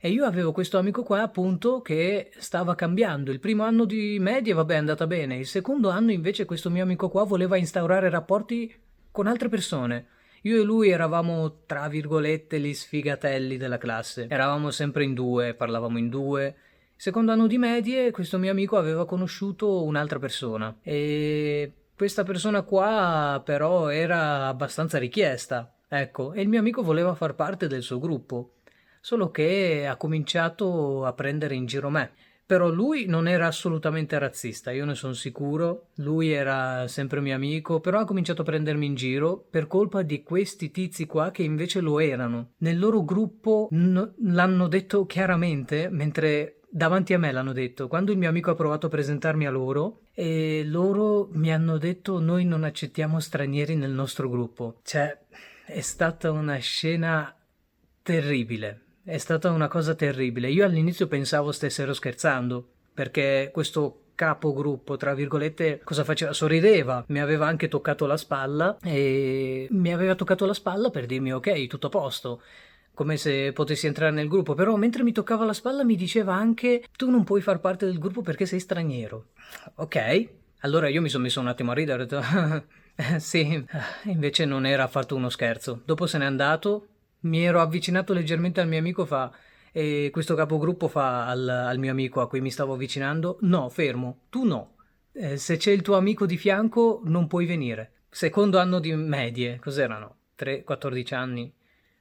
E 0.04 0.10
io 0.10 0.24
avevo 0.24 0.50
questo 0.50 0.78
amico 0.78 1.04
qua, 1.04 1.22
appunto, 1.22 1.80
che 1.80 2.32
stava 2.38 2.74
cambiando. 2.74 3.30
Il 3.30 3.38
primo 3.38 3.62
anno 3.62 3.84
di 3.84 4.18
medie, 4.18 4.52
vabbè, 4.52 4.74
è 4.74 4.78
andata 4.78 5.06
bene. 5.06 5.36
Il 5.36 5.46
secondo 5.46 5.90
anno, 5.90 6.10
invece, 6.10 6.44
questo 6.44 6.70
mio 6.70 6.82
amico 6.82 7.08
qua 7.08 7.22
voleva 7.22 7.56
instaurare 7.56 8.10
rapporti 8.10 8.74
con 9.12 9.28
altre 9.28 9.48
persone. 9.48 10.06
Io 10.40 10.60
e 10.60 10.64
lui 10.64 10.88
eravamo, 10.88 11.58
tra 11.66 11.86
virgolette, 11.86 12.58
gli 12.58 12.74
sfigatelli 12.74 13.56
della 13.56 13.78
classe. 13.78 14.26
Eravamo 14.28 14.72
sempre 14.72 15.04
in 15.04 15.14
due, 15.14 15.54
parlavamo 15.54 15.96
in 15.98 16.08
due. 16.08 16.56
Secondo 16.96 17.30
anno 17.30 17.46
di 17.46 17.58
medie, 17.58 18.10
questo 18.10 18.38
mio 18.38 18.50
amico 18.50 18.76
aveva 18.76 19.06
conosciuto 19.06 19.84
un'altra 19.84 20.18
persona. 20.18 20.78
E 20.82 21.72
questa 21.94 22.24
persona 22.24 22.62
qua, 22.62 23.40
però, 23.44 23.86
era 23.86 24.48
abbastanza 24.48 24.98
richiesta. 24.98 25.72
Ecco, 25.86 26.32
e 26.32 26.42
il 26.42 26.48
mio 26.48 26.58
amico 26.58 26.82
voleva 26.82 27.14
far 27.14 27.36
parte 27.36 27.68
del 27.68 27.82
suo 27.82 28.00
gruppo 28.00 28.54
solo 29.02 29.30
che 29.30 29.86
ha 29.86 29.96
cominciato 29.96 31.04
a 31.04 31.12
prendere 31.12 31.56
in 31.56 31.66
giro 31.66 31.90
me. 31.90 32.12
Però 32.46 32.68
lui 32.68 33.06
non 33.06 33.28
era 33.28 33.46
assolutamente 33.46 34.18
razzista, 34.18 34.72
io 34.72 34.84
ne 34.84 34.94
sono 34.94 35.14
sicuro, 35.14 35.88
lui 35.96 36.32
era 36.32 36.86
sempre 36.86 37.20
mio 37.20 37.34
amico, 37.34 37.80
però 37.80 38.00
ha 38.00 38.04
cominciato 38.04 38.42
a 38.42 38.44
prendermi 38.44 38.86
in 38.86 38.94
giro 38.94 39.38
per 39.50 39.66
colpa 39.66 40.02
di 40.02 40.22
questi 40.22 40.70
tizi 40.70 41.06
qua 41.06 41.30
che 41.30 41.42
invece 41.42 41.80
lo 41.80 41.98
erano. 41.98 42.52
Nel 42.58 42.78
loro 42.78 43.04
gruppo 43.04 43.68
n- 43.70 44.14
l'hanno 44.18 44.68
detto 44.68 45.06
chiaramente, 45.06 45.88
mentre 45.90 46.60
davanti 46.68 47.14
a 47.14 47.18
me 47.18 47.32
l'hanno 47.32 47.52
detto, 47.52 47.88
quando 47.88 48.12
il 48.12 48.18
mio 48.18 48.28
amico 48.28 48.50
ha 48.50 48.54
provato 48.54 48.86
a 48.86 48.90
presentarmi 48.90 49.46
a 49.46 49.50
loro, 49.50 50.02
e 50.12 50.62
loro 50.66 51.28
mi 51.32 51.52
hanno 51.52 51.78
detto 51.78 52.20
noi 52.20 52.44
non 52.44 52.64
accettiamo 52.64 53.18
stranieri 53.18 53.76
nel 53.76 53.92
nostro 53.92 54.28
gruppo. 54.28 54.80
Cioè, 54.82 55.18
è 55.64 55.80
stata 55.80 56.30
una 56.30 56.56
scena 56.56 57.34
terribile. 58.02 58.80
È 59.04 59.18
stata 59.18 59.50
una 59.50 59.66
cosa 59.66 59.96
terribile. 59.96 60.48
Io 60.48 60.64
all'inizio 60.64 61.08
pensavo 61.08 61.50
stessero 61.50 61.92
scherzando, 61.92 62.64
perché 62.94 63.50
questo 63.52 64.02
capogruppo, 64.14 64.96
tra 64.96 65.12
virgolette, 65.12 65.80
cosa 65.82 66.04
faceva? 66.04 66.32
Sorrideva, 66.32 67.04
mi 67.08 67.20
aveva 67.20 67.48
anche 67.48 67.66
toccato 67.66 68.06
la 68.06 68.16
spalla 68.16 68.76
e 68.80 69.66
mi 69.70 69.92
aveva 69.92 70.14
toccato 70.14 70.46
la 70.46 70.54
spalla 70.54 70.90
per 70.90 71.06
dirmi 71.06 71.32
ok, 71.32 71.66
tutto 71.66 71.88
a 71.88 71.90
posto 71.90 72.42
come 72.94 73.16
se 73.16 73.52
potessi 73.52 73.86
entrare 73.86 74.12
nel 74.12 74.28
gruppo, 74.28 74.54
però 74.54 74.76
mentre 74.76 75.02
mi 75.02 75.12
toccava 75.12 75.46
la 75.46 75.54
spalla 75.54 75.82
mi 75.82 75.96
diceva 75.96 76.34
anche 76.34 76.84
tu 76.94 77.10
non 77.10 77.24
puoi 77.24 77.40
far 77.40 77.58
parte 77.58 77.86
del 77.86 77.98
gruppo 77.98 78.20
perché 78.20 78.44
sei 78.46 78.60
straniero. 78.60 79.28
Ok, 79.76 80.28
allora 80.60 80.88
io 80.88 81.00
mi 81.00 81.08
sono 81.08 81.24
messo 81.24 81.40
un 81.40 81.48
attimo 81.48 81.70
a 81.70 81.74
ridere, 81.74 82.02
ho 82.02 82.06
detto 82.06 82.22
sì, 83.18 83.64
invece 84.04 84.44
non 84.44 84.66
era 84.66 84.84
affatto 84.84 85.16
uno 85.16 85.30
scherzo. 85.30 85.80
Dopo 85.84 86.06
se 86.06 86.18
n'è 86.18 86.26
andato, 86.26 86.88
mi 87.22 87.44
ero 87.44 87.60
avvicinato 87.60 88.12
leggermente 88.12 88.60
al 88.60 88.68
mio 88.68 88.78
amico 88.78 89.04
fa 89.04 89.32
e 89.72 90.10
questo 90.12 90.34
capogruppo 90.34 90.88
fa 90.88 91.26
al, 91.26 91.48
al 91.48 91.78
mio 91.78 91.90
amico 91.90 92.20
a 92.20 92.28
cui 92.28 92.40
mi 92.40 92.50
stavo 92.50 92.74
avvicinando 92.74 93.38
no 93.42 93.68
fermo 93.68 94.24
tu 94.28 94.44
no. 94.44 94.76
Eh, 95.12 95.36
se 95.36 95.56
c'è 95.56 95.70
il 95.70 95.82
tuo 95.82 95.96
amico 95.96 96.26
di 96.26 96.36
fianco 96.36 97.00
non 97.04 97.26
puoi 97.26 97.46
venire. 97.46 97.92
Secondo 98.08 98.58
anno 98.58 98.78
di 98.78 98.94
medie 98.94 99.58
cos'erano? 99.58 100.16
3-14 100.38 101.14
anni. 101.14 101.52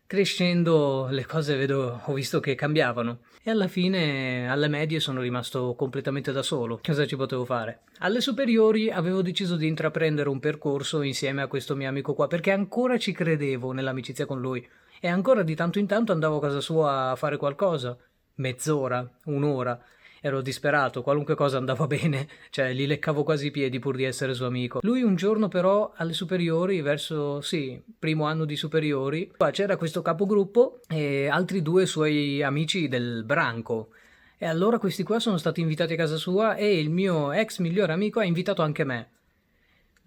Crescendo 0.06 1.08
le 1.10 1.26
cose 1.26 1.56
vedo, 1.56 2.02
ho 2.04 2.14
visto 2.14 2.42
che 2.42 2.54
cambiavano. 2.56 3.20
E 3.42 3.50
alla 3.50 3.70
fine 3.70 4.50
alle 4.50 4.68
medie 4.68 5.00
sono 5.00 5.22
rimasto 5.22 5.74
completamente 5.76 6.34
da 6.34 6.42
solo. 6.42 6.82
Cosa 6.84 7.06
ci 7.06 7.16
potevo 7.16 7.46
fare? 7.46 7.84
Alle 8.00 8.20
superiori 8.20 8.90
avevo 8.90 9.22
deciso 9.22 9.56
di 9.56 9.68
intraprendere 9.68 10.28
un 10.28 10.40
percorso 10.40 11.02
insieme 11.02 11.42
a 11.42 11.48
questo 11.48 11.78
mio 11.78 11.88
amico 11.88 12.14
qua 12.14 12.28
perché 12.28 12.52
ancora 12.52 12.98
ci 12.98 13.14
credevo 13.14 13.72
nell'amicizia 13.72 14.26
con 14.26 14.42
lui 14.42 14.68
e 15.04 15.08
ancora 15.08 15.42
di 15.42 15.56
tanto 15.56 15.80
in 15.80 15.88
tanto 15.88 16.12
andavo 16.12 16.38
a 16.38 16.42
casa 16.42 16.62
sua 16.62 17.10
a 17.10 17.16
fare 17.16 17.38
qualcosa, 17.38 17.98
mezz'ora, 18.36 19.10
un'ora. 19.26 19.84
Ero 20.22 20.42
disperato, 20.42 21.02
qualunque 21.02 21.34
cosa 21.34 21.58
andava 21.58 21.88
bene, 21.88 22.28
cioè 22.52 22.72
gli 22.72 22.86
leccavo 22.86 23.24
quasi 23.24 23.48
i 23.48 23.52
piedi 23.52 23.80
pur 23.80 23.96
di 23.96 24.04
essere 24.04 24.36
suo 24.36 24.46
amico. 24.46 24.80
Lui 24.84 25.02
un 25.02 25.16
giorno 25.16 25.48
però 25.48 25.92
alle 25.96 26.14
superiori, 26.14 26.82
verso, 26.82 27.42
sì, 27.42 27.82
primo 27.98 28.26
anno 28.26 28.46
di 28.46 28.56
superiori, 28.56 29.32
c'era 29.50 29.76
questo 29.76 30.04
capogruppo 30.04 30.82
e 30.88 31.28
altri 31.28 31.64
due 31.64 31.88
suoi 31.88 32.44
amici 32.44 32.88
del 32.88 33.24
branco. 33.26 33.90
E 34.38 34.46
allora 34.46 34.78
questi 34.78 35.02
qua 35.02 35.20
sono 35.20 35.38
stati 35.38 35.62
invitati 35.62 35.94
a 35.94 35.98
casa 35.98 36.18
sua 36.18 36.54
e 36.56 36.80
il 36.80 36.92
mio 36.92 37.32
ex 37.32 37.58
migliore 37.58 37.94
amico 37.94 38.20
ha 38.20 38.24
invitato 38.24 38.62
anche 38.62 38.84
me. 38.84 39.10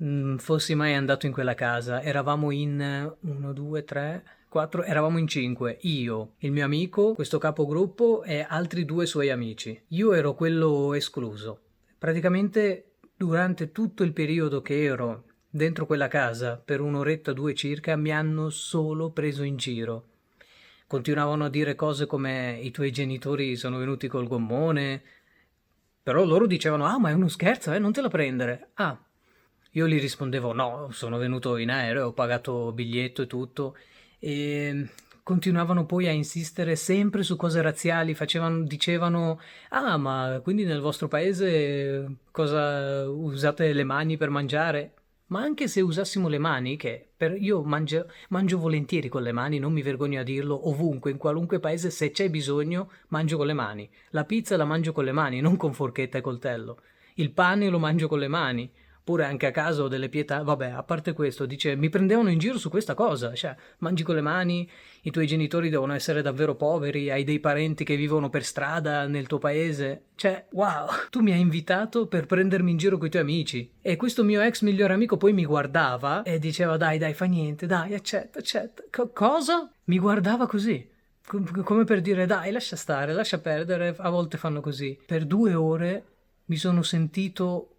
Mm, 0.05 0.37
fossi 0.37 0.77
mai 0.77 0.95
andato 0.95 1.27
in 1.27 1.33
quella 1.33 1.55
casa, 1.55 2.01
eravamo 2.01 2.53
in 2.53 3.13
1, 3.21 3.53
2, 3.53 3.85
3, 3.85 4.25
4, 4.55 4.85
eravamo 4.85 5.19
in 5.19 5.27
5. 5.27 5.79
Io, 5.81 6.35
il 6.39 6.53
mio 6.53 6.65
amico, 6.65 7.13
questo 7.15 7.39
capogruppo 7.39 8.23
e 8.23 8.47
altri 8.49 8.85
due 8.85 9.05
suoi 9.05 9.31
amici. 9.31 9.83
Io 9.89 10.13
ero 10.13 10.35
quello 10.35 10.95
escluso. 10.95 11.59
Praticamente 11.99 12.93
durante 13.17 13.73
tutto 13.73 14.05
il 14.05 14.13
periodo 14.13 14.63
che 14.63 14.85
ero 14.85 15.25
dentro 15.51 15.87
quella 15.87 16.07
casa, 16.07 16.57
per 16.57 16.81
un'oretta 16.81 17.33
o 17.33 17.35
due 17.35 17.53
circa, 17.53 17.97
mi 17.97 18.13
hanno 18.13 18.49
solo 18.49 19.11
preso 19.11 19.43
in 19.43 19.57
giro 19.57 20.05
continuavano 20.87 21.47
a 21.47 21.49
dire 21.49 21.75
cose 21.75 22.07
come 22.07 22.61
i 22.63 22.71
tuoi 22.71 22.93
genitori 22.93 23.57
sono 23.57 23.79
venuti 23.79 24.07
col 24.07 24.29
gommone, 24.29 25.03
però 26.01 26.25
loro 26.25 26.47
dicevano 26.47 26.85
ah 26.85 27.01
ma 27.01 27.09
è 27.09 27.15
uno 27.15 27.27
scherzo, 27.27 27.73
eh, 27.73 27.81
non 27.81 27.91
te 27.91 28.01
la 28.01 28.09
prendere. 28.09 28.69
Ah, 28.75 28.97
io 29.73 29.89
gli 29.89 29.99
rispondevo 29.99 30.53
no, 30.53 30.91
sono 30.93 31.19
venuto 31.19 31.57
in 31.57 31.71
aereo, 31.71 32.09
ho 32.09 32.13
pagato 32.13 32.71
biglietto 32.71 33.23
e 33.23 33.27
tutto 33.27 33.75
e 34.25 34.89
continuavano 35.23 35.85
poi 35.85 36.07
a 36.09 36.11
insistere 36.11 36.77
sempre 36.77 37.23
su 37.23 37.37
cose 37.37 37.61
razziali, 37.61 38.15
facevano, 38.15 38.63
dicevano 38.63 39.39
ah 39.69 39.99
ma 39.99 40.41
quindi 40.43 40.65
nel 40.65 40.81
vostro 40.81 41.09
paese 41.09 42.21
cosa 42.31 43.07
usate 43.07 43.75
le 43.75 43.85
mani 43.85 44.17
per 44.17 44.31
mangiare? 44.31 44.95
Ma 45.27 45.43
anche 45.43 45.69
se 45.69 45.83
usassimo 45.83 46.29
le 46.29 46.39
mani, 46.39 46.77
che 46.77 47.07
per, 47.15 47.37
io 47.37 47.63
mangio, 47.65 48.07
mangio 48.29 48.59
volentieri 48.59 49.09
con 49.09 49.23
le 49.23 49.33
mani, 49.33 49.59
non 49.59 49.73
mi 49.73 49.83
vergogno 49.83 50.21
a 50.21 50.23
dirlo, 50.23 50.69
ovunque, 50.69 51.11
in 51.11 51.17
qualunque 51.17 51.61
paese, 51.61 51.91
se 51.91 52.11
c'è 52.11 52.29
bisogno, 52.29 52.91
mangio 53.09 53.39
con 53.39 53.47
le 53.47 53.55
mani. 53.55 53.89
La 54.11 54.25
pizza 54.25 54.57
la 54.59 54.67
mangio 54.67 54.93
con 54.93 55.05
le 55.05 55.13
mani, 55.13 55.41
non 55.41 55.57
con 55.57 55.73
forchetta 55.73 56.19
e 56.19 56.21
coltello. 56.21 56.81
Il 57.15 57.31
pane 57.31 57.69
lo 57.69 57.79
mangio 57.79 58.07
con 58.07 58.19
le 58.19 58.29
mani 58.29 58.71
pure 59.05 59.27
anche 59.27 59.47
a 59.47 59.51
caso 59.51 59.87
delle 59.87 60.09
pietà, 60.09 60.43
vabbè, 60.43 60.71
a 60.71 60.83
parte 60.83 61.13
questo, 61.13 61.45
dice, 61.45 61.77
mi 61.77 61.91
prendevano 61.91 62.31
in 62.31 62.39
giro 62.39 62.59
su 62.59 62.71
questa 62.71 62.95
cosa, 62.95 63.35
cioè, 63.35 63.55
mangi 63.79 64.03
con 64.03 64.15
le 64.15 64.23
mani, 64.23 64.69
i 65.03 65.11
tuoi 65.11 65.27
genitori 65.27 65.69
devono 65.69 65.93
essere 65.93 66.23
davvero 66.23 66.55
poveri, 66.55 67.11
hai 67.11 67.23
dei 67.23 67.39
parenti 67.39 67.85
che 67.85 67.97
vivono 67.97 68.31
per 68.31 68.45
strada 68.45 69.07
nel 69.07 69.27
tuo 69.27 69.37
paese, 69.37 70.05
cioè, 70.15 70.47
wow, 70.53 70.89
tu 71.11 71.21
mi 71.21 71.33
hai 71.33 71.41
invitato 71.41 72.07
per 72.07 72.25
prendermi 72.25 72.71
in 72.71 72.79
giro 72.79 72.97
con 72.97 73.09
i 73.09 73.11
tuoi 73.11 73.23
amici. 73.23 73.71
E 73.83 73.97
questo 73.97 74.25
mio 74.25 74.41
ex 74.41 74.63
migliore 74.63 74.95
amico 74.95 75.19
poi 75.19 75.35
mi 75.35 75.45
guardava 75.45 76.23
e 76.23 76.39
diceva, 76.39 76.79
dai, 76.79 76.97
dai, 76.97 77.13
fa 77.13 77.27
niente, 77.27 77.67
dai, 77.67 77.93
accetta, 77.93 78.39
accetta. 78.39 78.85
Co- 78.91 79.11
cosa? 79.11 79.71
Mi 79.85 79.99
guardava 79.99 80.47
così 80.47 80.93
come 81.27 81.85
per 81.85 82.03
dire 82.03 82.27
dai 82.27 82.53
lascia 82.53 82.77
stare, 82.77 83.15
lascia 83.15 83.39
perdere, 83.39 83.95
a 83.99 84.11
volte 84.11 84.37
fanno 84.37 84.61
così. 84.61 84.99
Per 85.07 85.25
due 85.25 85.55
ore 85.55 86.05
mi 86.47 86.57
sono 86.57 86.83
sentito 86.83 87.74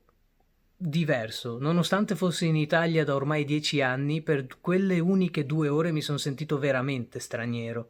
diverso. 0.78 1.58
Nonostante 1.60 2.16
fossi 2.16 2.48
in 2.48 2.56
Italia 2.56 3.04
da 3.04 3.16
ormai 3.16 3.46
dieci 3.46 3.82
anni, 3.82 4.22
per 4.22 4.48
quelle 4.60 5.00
uniche 5.00 5.46
due 5.46 5.68
ore 5.68 5.92
mi 5.92 6.02
sono 6.02 6.18
sentito 6.18 6.58
veramente 6.58 7.20
straniero. 7.20 7.90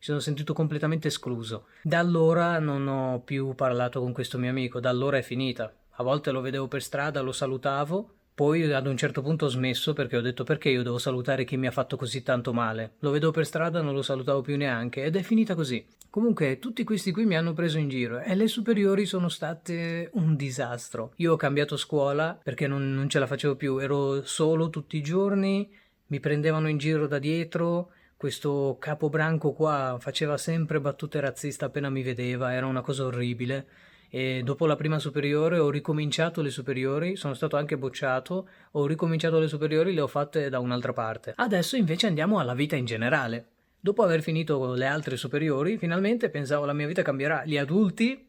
Mi 0.00 0.06
sono 0.06 0.20
sentito 0.20 0.54
completamente 0.54 1.08
escluso. 1.08 1.66
Da 1.82 1.98
allora 1.98 2.58
non 2.58 2.86
ho 2.88 3.20
più 3.20 3.54
parlato 3.54 4.00
con 4.00 4.12
questo 4.12 4.38
mio 4.38 4.50
amico, 4.50 4.80
da 4.80 4.88
allora 4.88 5.18
è 5.18 5.22
finita. 5.22 5.74
A 5.90 6.02
volte 6.02 6.30
lo 6.30 6.40
vedevo 6.40 6.68
per 6.68 6.82
strada, 6.82 7.20
lo 7.20 7.32
salutavo, 7.32 8.14
poi 8.40 8.72
ad 8.72 8.86
un 8.86 8.96
certo 8.96 9.20
punto 9.20 9.44
ho 9.44 9.48
smesso 9.48 9.92
perché 9.92 10.16
ho 10.16 10.22
detto 10.22 10.44
perché 10.44 10.70
io 10.70 10.82
devo 10.82 10.96
salutare 10.96 11.44
chi 11.44 11.58
mi 11.58 11.66
ha 11.66 11.70
fatto 11.70 11.98
così 11.98 12.22
tanto 12.22 12.54
male. 12.54 12.92
Lo 13.00 13.10
vedevo 13.10 13.32
per 13.32 13.44
strada, 13.44 13.82
non 13.82 13.92
lo 13.92 14.00
salutavo 14.00 14.40
più 14.40 14.56
neanche 14.56 15.04
ed 15.04 15.16
è 15.16 15.20
finita 15.20 15.54
così. 15.54 15.84
Comunque 16.08 16.58
tutti 16.58 16.82
questi 16.82 17.12
qui 17.12 17.26
mi 17.26 17.36
hanno 17.36 17.52
preso 17.52 17.76
in 17.76 17.90
giro 17.90 18.18
e 18.18 18.34
le 18.34 18.48
superiori 18.48 19.04
sono 19.04 19.28
state 19.28 20.08
un 20.14 20.36
disastro. 20.36 21.12
Io 21.16 21.34
ho 21.34 21.36
cambiato 21.36 21.76
scuola 21.76 22.40
perché 22.42 22.66
non, 22.66 22.94
non 22.94 23.10
ce 23.10 23.18
la 23.18 23.26
facevo 23.26 23.56
più, 23.56 23.76
ero 23.76 24.24
solo 24.24 24.70
tutti 24.70 24.96
i 24.96 25.02
giorni, 25.02 25.70
mi 26.06 26.18
prendevano 26.18 26.70
in 26.70 26.78
giro 26.78 27.06
da 27.06 27.18
dietro, 27.18 27.90
questo 28.16 28.78
capobranco 28.80 29.52
qua 29.52 29.98
faceva 30.00 30.38
sempre 30.38 30.80
battute 30.80 31.20
razziste 31.20 31.66
appena 31.66 31.90
mi 31.90 32.02
vedeva, 32.02 32.54
era 32.54 32.64
una 32.64 32.80
cosa 32.80 33.04
orribile 33.04 33.66
e 34.12 34.42
dopo 34.42 34.66
la 34.66 34.74
prima 34.74 34.98
superiore 34.98 35.58
ho 35.58 35.70
ricominciato 35.70 36.42
le 36.42 36.50
superiori, 36.50 37.14
sono 37.14 37.32
stato 37.32 37.56
anche 37.56 37.78
bocciato, 37.78 38.48
ho 38.72 38.86
ricominciato 38.86 39.38
le 39.38 39.46
superiori, 39.46 39.94
le 39.94 40.00
ho 40.00 40.08
fatte 40.08 40.48
da 40.48 40.58
un'altra 40.58 40.92
parte. 40.92 41.32
Adesso 41.36 41.76
invece 41.76 42.08
andiamo 42.08 42.40
alla 42.40 42.54
vita 42.54 42.74
in 42.74 42.86
generale. 42.86 43.50
Dopo 43.78 44.02
aver 44.02 44.20
finito 44.20 44.74
le 44.74 44.86
altre 44.86 45.16
superiori, 45.16 45.78
finalmente 45.78 46.28
pensavo 46.28 46.64
la 46.64 46.72
mia 46.72 46.88
vita 46.88 47.02
cambierà. 47.02 47.44
Gli 47.44 47.56
adulti, 47.56 48.28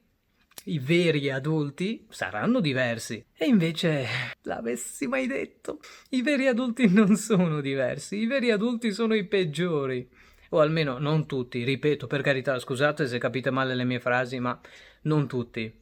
i 0.65 0.77
veri 0.77 1.31
adulti, 1.31 2.05
saranno 2.09 2.59
diversi. 2.59 3.25
E 3.35 3.47
invece, 3.47 4.05
l'avessi 4.43 5.07
mai 5.07 5.25
detto, 5.25 5.79
i 6.09 6.21
veri 6.21 6.45
adulti 6.45 6.87
non 6.93 7.15
sono 7.15 7.59
diversi, 7.59 8.17
i 8.17 8.27
veri 8.27 8.51
adulti 8.51 8.91
sono 8.91 9.15
i 9.15 9.25
peggiori. 9.25 10.07
O 10.53 10.59
almeno 10.59 10.99
non 10.99 11.25
tutti, 11.25 11.63
ripeto, 11.63 12.07
per 12.07 12.21
carità, 12.21 12.59
scusate 12.59 13.07
se 13.07 13.17
capite 13.17 13.51
male 13.51 13.73
le 13.73 13.85
mie 13.85 14.01
frasi, 14.01 14.39
ma 14.39 14.59
non 15.03 15.27
tutti. 15.27 15.79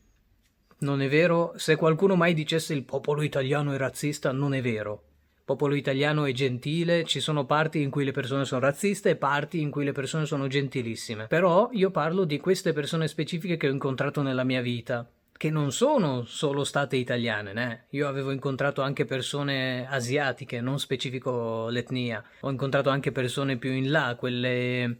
Non 0.79 1.01
è 1.01 1.09
vero, 1.09 1.53
se 1.57 1.75
qualcuno 1.75 2.15
mai 2.15 2.33
dicesse 2.33 2.73
il 2.73 2.83
popolo 2.83 3.21
italiano 3.21 3.73
è 3.73 3.77
razzista, 3.77 4.31
non 4.31 4.53
è 4.53 4.61
vero. 4.61 5.03
Il 5.35 5.43
popolo 5.43 5.75
italiano 5.75 6.25
è 6.25 6.31
gentile, 6.31 7.03
ci 7.03 7.19
sono 7.19 7.45
parti 7.45 7.81
in 7.81 7.89
cui 7.89 8.05
le 8.05 8.11
persone 8.11 8.45
sono 8.45 8.61
razziste 8.61 9.09
e 9.09 9.15
parti 9.15 9.59
in 9.59 9.71
cui 9.71 9.83
le 9.83 9.91
persone 9.91 10.25
sono 10.25 10.47
gentilissime. 10.47 11.27
Però 11.27 11.69
io 11.73 11.89
parlo 11.91 12.23
di 12.23 12.39
queste 12.39 12.71
persone 12.71 13.07
specifiche 13.07 13.57
che 13.57 13.67
ho 13.67 13.71
incontrato 13.71 14.21
nella 14.21 14.43
mia 14.43 14.61
vita, 14.61 15.09
che 15.35 15.49
non 15.49 15.71
sono 15.71 16.23
solo 16.25 16.63
state 16.63 16.95
italiane, 16.97 17.51
né? 17.51 17.85
Io 17.89 18.07
avevo 18.07 18.31
incontrato 18.31 18.81
anche 18.81 19.05
persone 19.05 19.87
asiatiche, 19.89 20.61
non 20.61 20.79
specifico 20.79 21.67
l'etnia. 21.69 22.23
Ho 22.41 22.49
incontrato 22.49 22.89
anche 22.89 23.11
persone 23.11 23.57
più 23.57 23.71
in 23.71 23.89
là, 23.89 24.15
quelle 24.17 24.99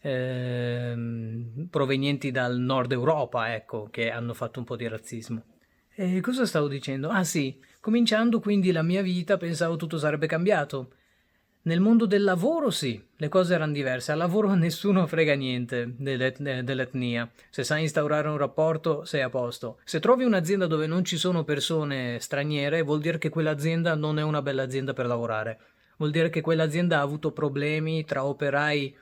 Ehm, 0.00 1.68
provenienti 1.70 2.30
dal 2.30 2.58
nord 2.58 2.92
Europa, 2.92 3.54
ecco, 3.54 3.88
che 3.90 4.10
hanno 4.10 4.34
fatto 4.34 4.58
un 4.58 4.64
po' 4.64 4.76
di 4.76 4.86
razzismo. 4.88 5.42
E 5.94 6.20
cosa 6.20 6.44
stavo 6.44 6.68
dicendo? 6.68 7.08
Ah 7.08 7.24
sì, 7.24 7.58
cominciando 7.80 8.38
quindi 8.38 8.70
la 8.70 8.82
mia 8.82 9.02
vita 9.02 9.36
pensavo 9.36 9.76
tutto 9.76 9.98
sarebbe 9.98 10.26
cambiato. 10.26 10.90
Nel 11.62 11.80
mondo 11.80 12.06
del 12.06 12.22
lavoro 12.22 12.70
sì, 12.70 13.02
le 13.16 13.28
cose 13.28 13.54
erano 13.54 13.72
diverse, 13.72 14.12
al 14.12 14.18
lavoro 14.18 14.52
nessuno 14.54 15.06
frega 15.06 15.34
niente 15.34 15.94
dell'et- 15.96 16.60
dell'etnia, 16.60 17.28
se 17.50 17.64
sai 17.64 17.82
instaurare 17.82 18.28
un 18.28 18.36
rapporto 18.36 19.04
sei 19.04 19.22
a 19.22 19.30
posto. 19.30 19.80
Se 19.84 19.98
trovi 19.98 20.22
un'azienda 20.22 20.68
dove 20.68 20.86
non 20.86 21.04
ci 21.04 21.16
sono 21.16 21.42
persone 21.42 22.18
straniere 22.20 22.82
vuol 22.82 23.00
dire 23.00 23.18
che 23.18 23.30
quell'azienda 23.30 23.96
non 23.96 24.18
è 24.20 24.22
una 24.22 24.42
bella 24.42 24.62
azienda 24.62 24.92
per 24.92 25.06
lavorare, 25.06 25.58
vuol 25.96 26.12
dire 26.12 26.28
che 26.28 26.40
quell'azienda 26.40 26.98
ha 26.98 27.02
avuto 27.02 27.32
problemi 27.32 28.04
tra 28.04 28.24
operai 28.24 28.96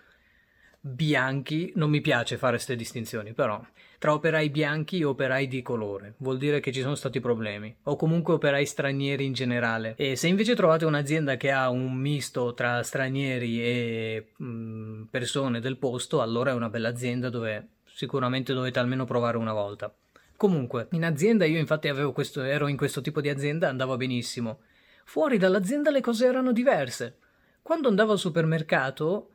bianchi, 0.87 1.73
non 1.77 1.89
mi 1.89 2.03
piace 2.03 2.37
fare 2.37 2.57
queste 2.57 2.77
distinzioni, 2.77 3.33
però 3.33 3.59
tra 3.99 4.13
operai 4.13 4.51
bianchi 4.51 5.01
e 5.01 5.05
operai 5.05 5.49
di 5.49 5.63
colore, 5.63 6.13
vuol 6.19 6.37
dire 6.37 6.61
che 6.61 6.73
ci 6.73 6.83
sono 6.83 6.95
stati 6.95 7.21
problemi, 7.21 7.75
o 7.85 7.97
comunque 7.97 8.35
operai 8.35 8.67
stranieri 8.67 9.25
in 9.25 9.33
generale. 9.33 9.95
E 9.97 10.15
se 10.15 10.29
invece 10.29 10.55
trovate 10.55 10.85
un'azienda 10.85 11.39
che 11.39 11.51
ha 11.51 11.71
un 11.71 11.95
misto 11.95 12.53
tra 12.53 12.83
stranieri 12.83 13.63
e 13.63 14.33
mh, 14.37 14.45
mm, 14.45 15.03
persone 15.05 15.61
del 15.61 15.79
posto, 15.79 16.21
allora 16.21 16.51
è 16.51 16.55
una 16.55 16.69
bella 16.69 16.91
azienda 16.91 17.31
dove 17.31 17.69
sicuramente 17.87 18.53
dovete 18.53 18.79
almeno 18.79 19.07
provare 19.07 19.39
una 19.39 19.55
volta. 19.55 19.91
Comunque, 20.37 20.89
in 20.91 21.05
azienda 21.07 21.47
io 21.47 21.59
infatti 21.59 21.89
questo, 22.13 22.43
ero 22.43 22.67
in 22.67 22.77
questo 22.77 23.01
tipo 23.01 23.23
di 23.23 23.31
azienda, 23.31 23.71
andava 23.71 23.97
benissimo. 23.97 24.61
Fuori 25.07 25.39
dall'azienda 25.39 25.91
le 25.91 26.03
cose 26.03 26.27
erano 26.27 26.53
diverse. 26.53 27.17
Quando 27.63 27.89
andavo 27.89 28.13
al 28.13 28.19
supermercato 28.19 29.34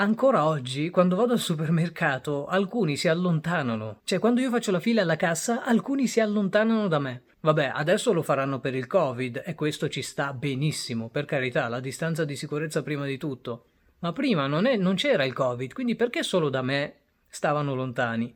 Ancora 0.00 0.46
oggi, 0.46 0.90
quando 0.90 1.16
vado 1.16 1.32
al 1.32 1.40
supermercato, 1.40 2.46
alcuni 2.46 2.96
si 2.96 3.08
allontanano. 3.08 3.98
Cioè, 4.04 4.20
quando 4.20 4.40
io 4.40 4.48
faccio 4.48 4.70
la 4.70 4.78
fila 4.78 5.02
alla 5.02 5.16
cassa, 5.16 5.64
alcuni 5.64 6.06
si 6.06 6.20
allontanano 6.20 6.86
da 6.86 7.00
me. 7.00 7.22
Vabbè, 7.40 7.72
adesso 7.74 8.12
lo 8.12 8.22
faranno 8.22 8.60
per 8.60 8.76
il 8.76 8.86
Covid 8.86 9.42
e 9.44 9.56
questo 9.56 9.88
ci 9.88 10.02
sta 10.02 10.32
benissimo, 10.32 11.08
per 11.08 11.24
carità, 11.24 11.66
la 11.66 11.80
distanza 11.80 12.24
di 12.24 12.36
sicurezza 12.36 12.84
prima 12.84 13.06
di 13.06 13.18
tutto. 13.18 13.64
Ma 13.98 14.12
prima 14.12 14.46
non, 14.46 14.66
è, 14.66 14.76
non 14.76 14.94
c'era 14.94 15.24
il 15.24 15.32
Covid, 15.32 15.72
quindi 15.72 15.96
perché 15.96 16.22
solo 16.22 16.48
da 16.48 16.62
me 16.62 16.94
stavano 17.26 17.74
lontani? 17.74 18.32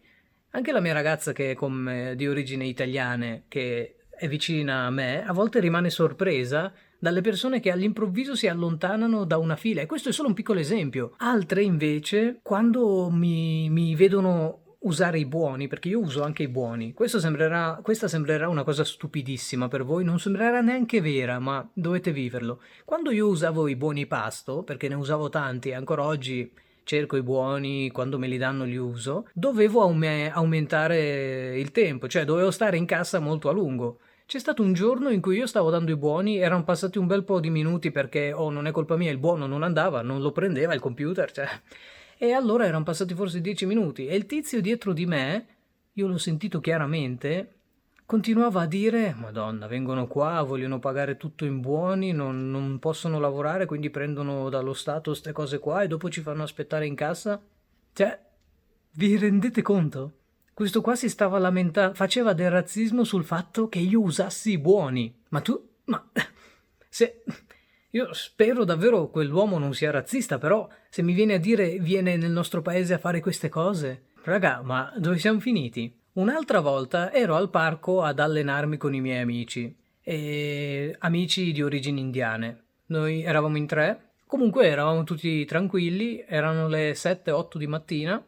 Anche 0.50 0.73
la 0.73 0.81
mia 0.81 0.92
ragazza 0.92 1.33
che 1.33 1.52
è 1.52 1.54
come, 1.54 2.16
di 2.16 2.26
origine 2.26 2.64
italiane, 2.64 3.45
che 3.47 3.99
è 4.11 4.26
vicina 4.26 4.87
a 4.87 4.90
me, 4.90 5.25
a 5.25 5.33
volte 5.33 5.61
rimane 5.61 5.90
sorpresa 5.90 6.73
dalle 7.03 7.21
persone 7.21 7.59
che 7.59 7.73
all'improvviso 7.73 8.37
si 8.37 8.47
allontanano 8.47 9.25
da 9.25 9.37
una 9.37 9.57
fila. 9.57 9.81
E 9.81 9.87
questo 9.87 10.11
è 10.11 10.13
solo 10.13 10.29
un 10.29 10.35
piccolo 10.35 10.61
esempio. 10.61 11.15
Altre 11.17 11.65
invece, 11.65 12.39
quando 12.45 13.11
mi, 13.11 13.69
mi 13.71 13.97
vedono 13.97 14.77
usare 14.83 15.19
i 15.19 15.27
buoni, 15.27 15.67
perché 15.67 15.89
io 15.89 15.99
uso 15.99 16.23
anche 16.23 16.45
i 16.45 16.49
buoni. 16.49 16.95
Sembrerà, 16.97 17.81
questa 17.83 18.07
sembrerà 18.07 18.49
una 18.49 18.63
cosa 18.63 18.85
stupidissima 18.85 19.67
per 19.67 19.83
voi, 19.83 20.05
non 20.05 20.21
sembrerà 20.21 20.61
neanche 20.61 21.01
vera, 21.01 21.41
ma 21.41 21.69
dovete 21.73 22.13
viverlo. 22.13 22.61
Quando 22.85 23.11
io 23.11 23.27
usavo 23.27 23.67
i 23.67 23.75
buoni 23.75 24.07
pasto, 24.07 24.63
perché 24.63 24.87
ne 24.87 24.95
usavo 24.95 25.29
tanti 25.29 25.71
e 25.71 25.75
ancora 25.75 26.05
oggi 26.05 26.53
cerco 26.85 27.17
i 27.17 27.23
buoni, 27.23 27.91
quando 27.91 28.17
me 28.17 28.29
li 28.29 28.39
danno 28.39 28.63
li 28.63 28.77
uso, 28.77 29.27
dovevo 29.35 29.83
aume- 29.83 30.31
aumentare 30.31 31.59
il 31.59 31.73
tempo, 31.73 32.07
cioè 32.07 32.25
dovevo 32.25 32.53
stare 32.53 32.77
in 32.77 32.87
cassa 32.87 33.19
molto 33.19 33.49
a 33.49 33.53
lungo. 33.53 33.99
C'è 34.33 34.39
stato 34.39 34.62
un 34.62 34.73
giorno 34.73 35.11
in 35.11 35.21
cui 35.21 35.37
io 35.37 35.47
stavo 35.47 35.69
dando 35.69 35.91
i 35.91 35.97
buoni, 35.97 36.39
erano 36.39 36.65
passati 36.65 36.97
un 36.97 37.07
bel 37.07 37.23
po' 37.23 37.39
di 37.39 37.51
minuti 37.51 37.91
perché, 37.91 38.33
oh, 38.33 38.49
non 38.49 38.67
è 38.67 38.71
colpa 38.71 38.97
mia, 38.97 39.11
il 39.11 39.19
buono 39.19 39.47
non 39.47 39.62
andava, 39.62 40.01
non 40.01 40.23
lo 40.23 40.33
prendeva 40.33 40.73
il 40.73 40.81
computer, 40.81 41.31
cioè. 41.31 41.47
E 42.17 42.33
allora 42.33 42.65
erano 42.65 42.83
passati 42.83 43.12
forse 43.12 43.43
dieci 43.43 43.67
minuti 43.67 44.07
e 44.07 44.17
il 44.17 44.25
tizio 44.25 44.62
dietro 44.62 44.95
di 44.95 45.05
me, 45.05 45.47
io 45.93 46.07
l'ho 46.07 46.17
sentito 46.17 46.61
chiaramente, 46.61 47.57
continuava 48.07 48.62
a 48.62 48.67
dire 48.67 49.15
Madonna, 49.19 49.67
vengono 49.67 50.07
qua, 50.07 50.41
vogliono 50.41 50.79
pagare 50.79 51.19
tutto 51.19 51.45
in 51.45 51.61
buoni, 51.61 52.12
non, 52.12 52.51
non 52.51 52.79
possono 52.79 53.21
lavorare, 53.21 53.67
quindi 53.67 53.91
prendono 53.91 54.49
dallo 54.49 54.73
Stato 54.73 55.11
queste 55.11 55.33
cose 55.33 55.59
qua 55.59 55.83
e 55.83 55.89
dopo 55.89 56.09
ci 56.09 56.23
fanno 56.23 56.43
aspettare 56.43 56.87
in 56.87 56.95
cassa. 56.95 57.39
Cioè, 57.93 58.19
vi 58.93 59.19
rendete 59.19 59.61
conto? 59.61 60.12
Questo 60.62 60.81
qua 60.81 60.95
si 60.95 61.09
stava 61.09 61.40
lamentando, 61.40 61.92
faceva 61.92 62.35
del 62.35 62.49
razzismo 62.49 63.02
sul 63.02 63.25
fatto 63.25 63.69
che 63.69 63.81
io 63.81 64.00
usassi 64.00 64.52
i 64.52 64.59
buoni. 64.59 65.12
Ma 65.31 65.40
tu, 65.40 65.61
ma 65.87 66.09
se 66.88 67.25
io 67.90 68.12
spero 68.12 68.62
davvero 68.62 69.09
quell'uomo 69.09 69.59
non 69.59 69.75
sia 69.75 69.90
razzista, 69.90 70.38
però 70.38 70.69
se 70.88 71.02
mi 71.02 71.14
viene 71.14 71.35
a 71.35 71.38
dire 71.38 71.78
viene 71.81 72.16
nel 72.16 72.31
nostro 72.31 72.62
paese 72.62 72.95
a 72.95 72.99
fare 72.99 73.19
queste 73.19 73.49
cose, 73.49 74.02
raga, 74.23 74.62
ma 74.62 74.95
dove 74.99 75.19
siamo 75.19 75.40
finiti? 75.40 75.92
Un'altra 76.12 76.61
volta 76.61 77.12
ero 77.12 77.35
al 77.35 77.50
parco 77.50 78.02
ad 78.02 78.21
allenarmi 78.21 78.76
con 78.76 78.95
i 78.95 79.00
miei 79.00 79.21
amici, 79.21 79.76
e 80.00 80.95
amici 81.00 81.50
di 81.50 81.61
origini 81.61 81.99
indiane. 81.99 82.66
Noi 82.87 83.25
eravamo 83.25 83.57
in 83.57 83.66
tre, 83.66 84.11
comunque 84.28 84.69
eravamo 84.69 85.02
tutti 85.02 85.45
tranquilli, 85.45 86.25
erano 86.25 86.69
le 86.69 86.92
7-8 86.92 87.57
di 87.57 87.66
mattina 87.66 88.25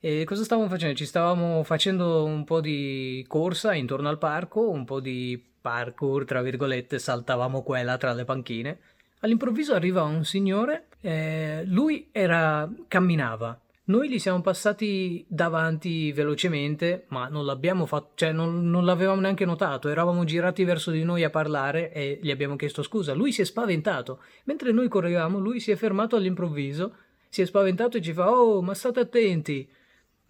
e 0.00 0.24
cosa 0.24 0.44
stavamo 0.44 0.68
facendo? 0.68 0.96
Ci 0.96 1.06
stavamo 1.06 1.62
facendo 1.62 2.24
un 2.24 2.44
po' 2.44 2.60
di 2.60 3.24
corsa 3.28 3.74
intorno 3.74 4.08
al 4.08 4.18
parco, 4.18 4.70
un 4.70 4.84
po' 4.84 5.00
di 5.00 5.42
parkour, 5.60 6.24
tra 6.24 6.42
virgolette, 6.42 6.98
saltavamo 6.98 7.62
qua 7.62 7.78
e 7.78 7.84
là 7.84 7.96
tra 7.96 8.12
le 8.12 8.24
panchine. 8.24 8.78
All'improvviso 9.20 9.74
arriva 9.74 10.02
un 10.02 10.24
signore, 10.24 10.86
eh, 11.02 11.62
lui 11.66 12.08
era, 12.10 12.68
camminava, 12.88 13.60
noi 13.90 14.08
gli 14.08 14.20
siamo 14.20 14.40
passati 14.40 15.24
davanti 15.28 16.12
velocemente, 16.12 17.06
ma 17.08 17.26
non 17.26 17.44
l'abbiamo 17.44 17.86
fatto, 17.86 18.12
cioè 18.14 18.30
non, 18.30 18.70
non, 18.70 18.84
l'avevamo 18.84 19.20
neanche 19.20 19.44
notato. 19.44 19.88
Eravamo 19.88 20.22
girati 20.22 20.62
verso 20.62 20.92
di 20.92 21.02
noi 21.02 21.24
a 21.24 21.30
parlare 21.30 21.92
e 21.92 22.20
gli 22.22 22.30
abbiamo 22.30 22.54
chiesto 22.54 22.84
scusa. 22.84 23.14
Lui 23.14 23.32
si 23.32 23.40
è 23.40 23.44
spaventato. 23.44 24.20
Mentre 24.44 24.70
noi 24.70 24.86
correvamo, 24.86 25.40
lui 25.40 25.58
si 25.58 25.72
è 25.72 25.76
fermato 25.76 26.14
all'improvviso, 26.14 26.94
si 27.28 27.42
è 27.42 27.44
spaventato 27.44 27.96
e 27.96 28.00
ci 28.00 28.12
fa: 28.12 28.30
Oh, 28.30 28.62
ma 28.62 28.74
state 28.74 29.00
attenti! 29.00 29.68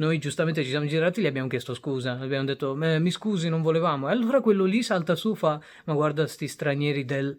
Noi 0.00 0.18
giustamente 0.18 0.62
ci 0.62 0.70
siamo 0.70 0.86
girati 0.86 1.20
e 1.20 1.22
gli 1.22 1.26
abbiamo 1.26 1.48
chiesto 1.48 1.74
scusa. 1.74 2.18
Abbiamo 2.18 2.46
detto: 2.46 2.74
Mi 2.74 3.10
scusi, 3.10 3.50
non 3.50 3.60
volevamo. 3.60 4.08
E 4.08 4.12
allora 4.12 4.40
quello 4.40 4.64
lì 4.64 4.82
salta 4.82 5.14
su, 5.14 5.34
fa: 5.34 5.60
Ma 5.84 5.92
guarda, 5.92 6.26
sti 6.26 6.48
stranieri 6.48 7.04
del. 7.04 7.38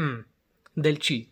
Mm, 0.00 0.20
del 0.72 0.96
C. 0.98 1.26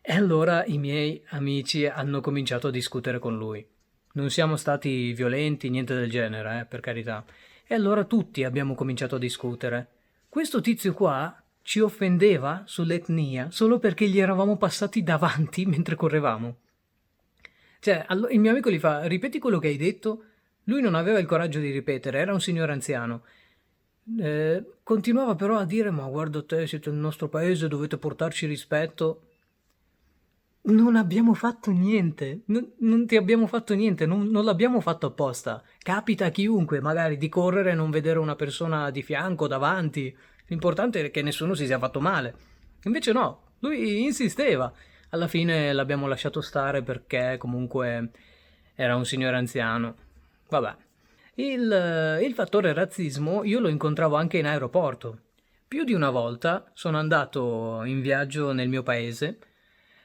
E 0.00 0.12
allora 0.14 0.64
i 0.64 0.78
miei 0.78 1.22
amici 1.28 1.84
hanno 1.84 2.22
cominciato 2.22 2.68
a 2.68 2.70
discutere 2.70 3.18
con 3.18 3.36
lui. 3.36 3.64
Non 4.12 4.30
siamo 4.30 4.56
stati 4.56 5.12
violenti, 5.12 5.68
niente 5.68 5.94
del 5.94 6.08
genere, 6.08 6.60
eh, 6.60 6.64
per 6.64 6.80
carità. 6.80 7.22
E 7.66 7.74
allora 7.74 8.04
tutti 8.04 8.44
abbiamo 8.44 8.74
cominciato 8.74 9.16
a 9.16 9.18
discutere. 9.18 9.88
Questo 10.30 10.62
tizio 10.62 10.94
qua 10.94 11.38
ci 11.60 11.80
offendeva 11.80 12.62
sull'etnia 12.64 13.50
solo 13.50 13.78
perché 13.78 14.08
gli 14.08 14.20
eravamo 14.20 14.56
passati 14.56 15.02
davanti 15.02 15.66
mentre 15.66 15.96
correvamo. 15.96 16.60
Cioè, 17.80 18.04
allo- 18.06 18.28
il 18.28 18.40
mio 18.40 18.50
amico 18.50 18.70
gli 18.70 18.78
fa, 18.78 19.04
ripeti 19.06 19.38
quello 19.38 19.58
che 19.58 19.68
hai 19.68 19.76
detto? 19.76 20.24
Lui 20.64 20.80
non 20.80 20.94
aveva 20.94 21.18
il 21.18 21.26
coraggio 21.26 21.60
di 21.60 21.70
ripetere, 21.70 22.18
era 22.18 22.32
un 22.32 22.40
signore 22.40 22.72
anziano. 22.72 23.22
Eh, 24.18 24.64
continuava 24.82 25.34
però 25.34 25.56
a 25.56 25.64
dire, 25.64 25.90
ma 25.90 26.06
guarda 26.06 26.42
te, 26.42 26.66
siete 26.66 26.90
nel 26.90 26.98
nostro 27.00 27.28
paese, 27.28 27.68
dovete 27.68 27.98
portarci 27.98 28.46
rispetto. 28.46 29.22
Non 30.62 30.96
abbiamo 30.96 31.34
fatto 31.34 31.70
niente, 31.70 32.42
non, 32.46 32.72
non 32.78 33.06
ti 33.06 33.16
abbiamo 33.16 33.46
fatto 33.46 33.74
niente, 33.74 34.04
non, 34.04 34.28
non, 34.28 34.44
l'abbiamo 34.44 34.80
fatto 34.80 35.06
apposta. 35.06 35.62
Capita 35.78 36.26
a 36.26 36.30
chiunque, 36.30 36.80
magari, 36.80 37.16
di 37.16 37.28
correre 37.28 37.70
e 37.70 37.74
non 37.74 37.90
vedere 37.90 38.18
una 38.18 38.34
persona 38.34 38.90
di 38.90 39.02
fianco, 39.02 39.46
davanti. 39.46 40.16
L'importante 40.46 41.04
è 41.04 41.10
che 41.10 41.22
nessuno 41.22 41.54
si 41.54 41.66
sia 41.66 41.78
fatto 41.78 42.00
male. 42.00 42.34
Invece 42.84 43.12
no, 43.12 43.42
lui 43.60 44.04
insisteva. 44.04 44.72
Alla 45.10 45.28
fine 45.28 45.72
l'abbiamo 45.72 46.06
lasciato 46.06 46.40
stare 46.40 46.82
perché 46.82 47.36
comunque 47.38 48.10
era 48.74 48.96
un 48.96 49.04
signore 49.04 49.36
anziano. 49.36 49.96
Vabbè. 50.48 50.74
Il, 51.34 52.20
il 52.22 52.32
fattore 52.34 52.72
razzismo 52.72 53.44
io 53.44 53.60
lo 53.60 53.68
incontravo 53.68 54.16
anche 54.16 54.38
in 54.38 54.46
aeroporto. 54.46 55.20
Più 55.68 55.84
di 55.84 55.92
una 55.92 56.10
volta 56.10 56.70
sono 56.72 56.98
andato 56.98 57.82
in 57.84 58.00
viaggio 58.00 58.52
nel 58.52 58.68
mio 58.68 58.82
paese 58.82 59.38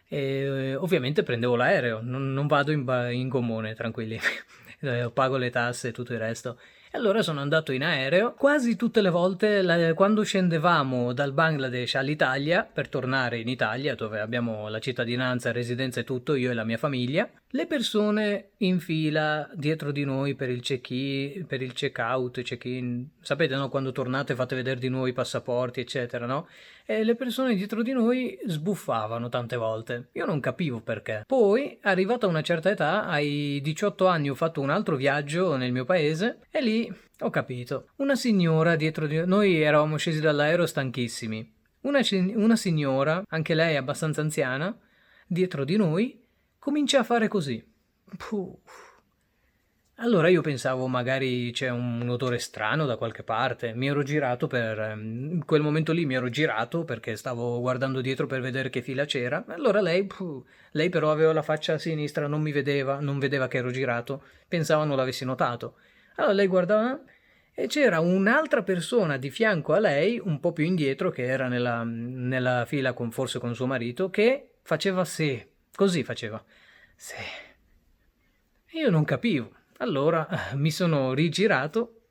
e 0.07 0.75
ovviamente 0.75 1.23
prendevo 1.23 1.55
l'aereo, 1.55 2.01
non, 2.01 2.33
non 2.33 2.47
vado 2.47 2.71
in, 2.71 2.85
in, 3.13 3.29
gommone, 3.29 3.75
tranquilli, 3.75 4.19
pago 5.13 5.37
le 5.37 5.49
tasse 5.49 5.89
e 5.89 5.91
tutto 5.91 6.11
il 6.11 6.19
resto. 6.19 6.59
E 6.93 6.97
allora 6.97 7.21
sono 7.21 7.39
andato 7.39 7.71
in 7.71 7.83
aereo. 7.83 8.33
Quasi 8.33 8.75
tutte 8.75 9.01
le 9.01 9.09
volte, 9.09 9.61
la, 9.61 9.93
quando 9.93 10.23
scendevamo 10.23 11.13
dal 11.13 11.31
Bangladesh 11.31 11.95
all'Italia, 11.95 12.65
per 12.65 12.89
tornare 12.89 13.39
in 13.39 13.47
Italia, 13.47 13.95
dove 13.95 14.19
abbiamo 14.19 14.67
la 14.67 14.79
cittadinanza, 14.79 15.53
residenza 15.53 16.01
e 16.01 16.03
tutto, 16.03 16.35
io 16.35 16.51
e 16.51 16.53
la 16.53 16.65
mia 16.65 16.77
famiglia, 16.77 17.29
le 17.53 17.65
persone 17.65 18.51
in 18.57 18.79
fila 18.79 19.49
dietro 19.53 19.91
di 19.91 20.05
noi 20.05 20.35
per 20.35 20.49
il 20.49 20.61
check-in, 20.61 21.45
per 21.45 21.61
il 21.61 21.73
check-out, 21.73 22.41
check-in, 22.41 23.07
sapete, 23.19 23.55
no? 23.55 23.69
Quando 23.69 23.91
tornate 23.91 24.35
fate 24.35 24.55
vedere 24.55 24.79
di 24.79 24.87
nuovo 24.87 25.07
i 25.07 25.13
passaporti, 25.13 25.81
eccetera, 25.81 26.25
no? 26.25 26.47
E 26.85 27.03
le 27.03 27.15
persone 27.15 27.55
dietro 27.55 27.81
di 27.83 27.91
noi 27.91 28.39
sbuffavano 28.45 29.27
tante 29.27 29.57
volte. 29.57 30.09
Io 30.13 30.25
non 30.25 30.39
capivo 30.39 30.79
perché. 30.79 31.23
Poi, 31.27 31.77
arrivata 31.81 32.25
a 32.25 32.29
una 32.29 32.41
certa 32.41 32.69
età, 32.69 33.05
ai 33.05 33.59
18 33.61 34.07
anni 34.07 34.29
ho 34.29 34.35
fatto 34.35 34.61
un 34.61 34.69
altro 34.69 34.95
viaggio 34.95 35.55
nel 35.57 35.73
mio 35.73 35.85
paese 35.85 36.39
e 36.49 36.61
lì 36.61 36.93
ho 37.19 37.29
capito. 37.29 37.89
Una 37.97 38.15
signora 38.15 38.75
dietro 38.75 39.07
di 39.07 39.25
noi, 39.25 39.61
eravamo 39.61 39.97
scesi 39.97 40.21
dall'aereo 40.21 40.65
stanchissimi. 40.65 41.59
Una, 41.81 41.99
una 42.35 42.55
signora, 42.55 43.23
anche 43.27 43.55
lei 43.55 43.75
abbastanza 43.75 44.21
anziana, 44.21 44.77
dietro 45.27 45.65
di 45.65 45.75
noi, 45.75 46.21
comincia 46.61 46.99
a 46.99 47.03
fare 47.03 47.27
così. 47.27 47.61
Puh. 48.17 48.61
Allora 49.95 50.29
io 50.29 50.41
pensavo 50.41 50.87
magari 50.87 51.51
c'è 51.51 51.69
un 51.69 52.07
odore 52.07 52.37
strano 52.37 52.85
da 52.85 52.97
qualche 52.97 53.23
parte. 53.23 53.73
Mi 53.73 53.87
ero 53.87 54.03
girato 54.03 54.45
per. 54.45 54.77
In 54.77 55.29
ehm, 55.33 55.45
quel 55.45 55.61
momento 55.61 55.91
lì 55.91 56.05
mi 56.05 56.13
ero 56.13 56.29
girato 56.29 56.83
perché 56.83 57.15
stavo 57.15 57.59
guardando 57.59 57.99
dietro 57.99 58.27
per 58.27 58.41
vedere 58.41 58.69
che 58.69 58.83
fila 58.83 59.05
c'era. 59.05 59.43
Allora 59.47 59.81
lei, 59.81 60.05
puh, 60.05 60.45
lei 60.71 60.89
però 60.89 61.11
aveva 61.11 61.33
la 61.33 61.41
faccia 61.41 61.73
a 61.73 61.77
sinistra, 61.79 62.27
non 62.27 62.41
mi 62.41 62.51
vedeva, 62.51 62.99
non 62.99 63.17
vedeva 63.17 63.47
che 63.47 63.57
ero 63.57 63.71
girato. 63.71 64.23
Pensava 64.47 64.83
non 64.83 64.97
l'avessi 64.97 65.25
notato. 65.25 65.77
Allora 66.17 66.33
lei 66.33 66.47
guardava 66.47 66.99
e 67.53 67.67
c'era 67.67 67.99
un'altra 67.99 68.61
persona 68.61 69.17
di 69.17 69.31
fianco 69.31 69.73
a 69.73 69.79
lei, 69.79 70.21
un 70.23 70.39
po' 70.39 70.53
più 70.53 70.65
indietro, 70.65 71.09
che 71.09 71.23
era 71.23 71.47
nella, 71.47 71.83
nella 71.83 72.65
fila 72.65 72.93
con, 72.93 73.11
forse 73.11 73.39
con 73.39 73.55
suo 73.55 73.65
marito, 73.65 74.09
che 74.11 74.51
faceva 74.61 75.05
sì, 75.05 75.43
così 75.75 76.03
faceva. 76.03 76.43
Sì. 76.95 77.15
Io 78.73 78.89
non 78.89 79.03
capivo. 79.03 79.51
Allora 79.77 80.27
mi 80.53 80.71
sono 80.71 81.13
rigirato, 81.13 82.01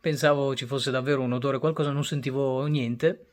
pensavo 0.00 0.54
ci 0.54 0.66
fosse 0.66 0.90
davvero 0.90 1.22
un 1.22 1.32
odore, 1.32 1.58
qualcosa, 1.58 1.92
non 1.92 2.04
sentivo 2.04 2.66
niente, 2.66 3.26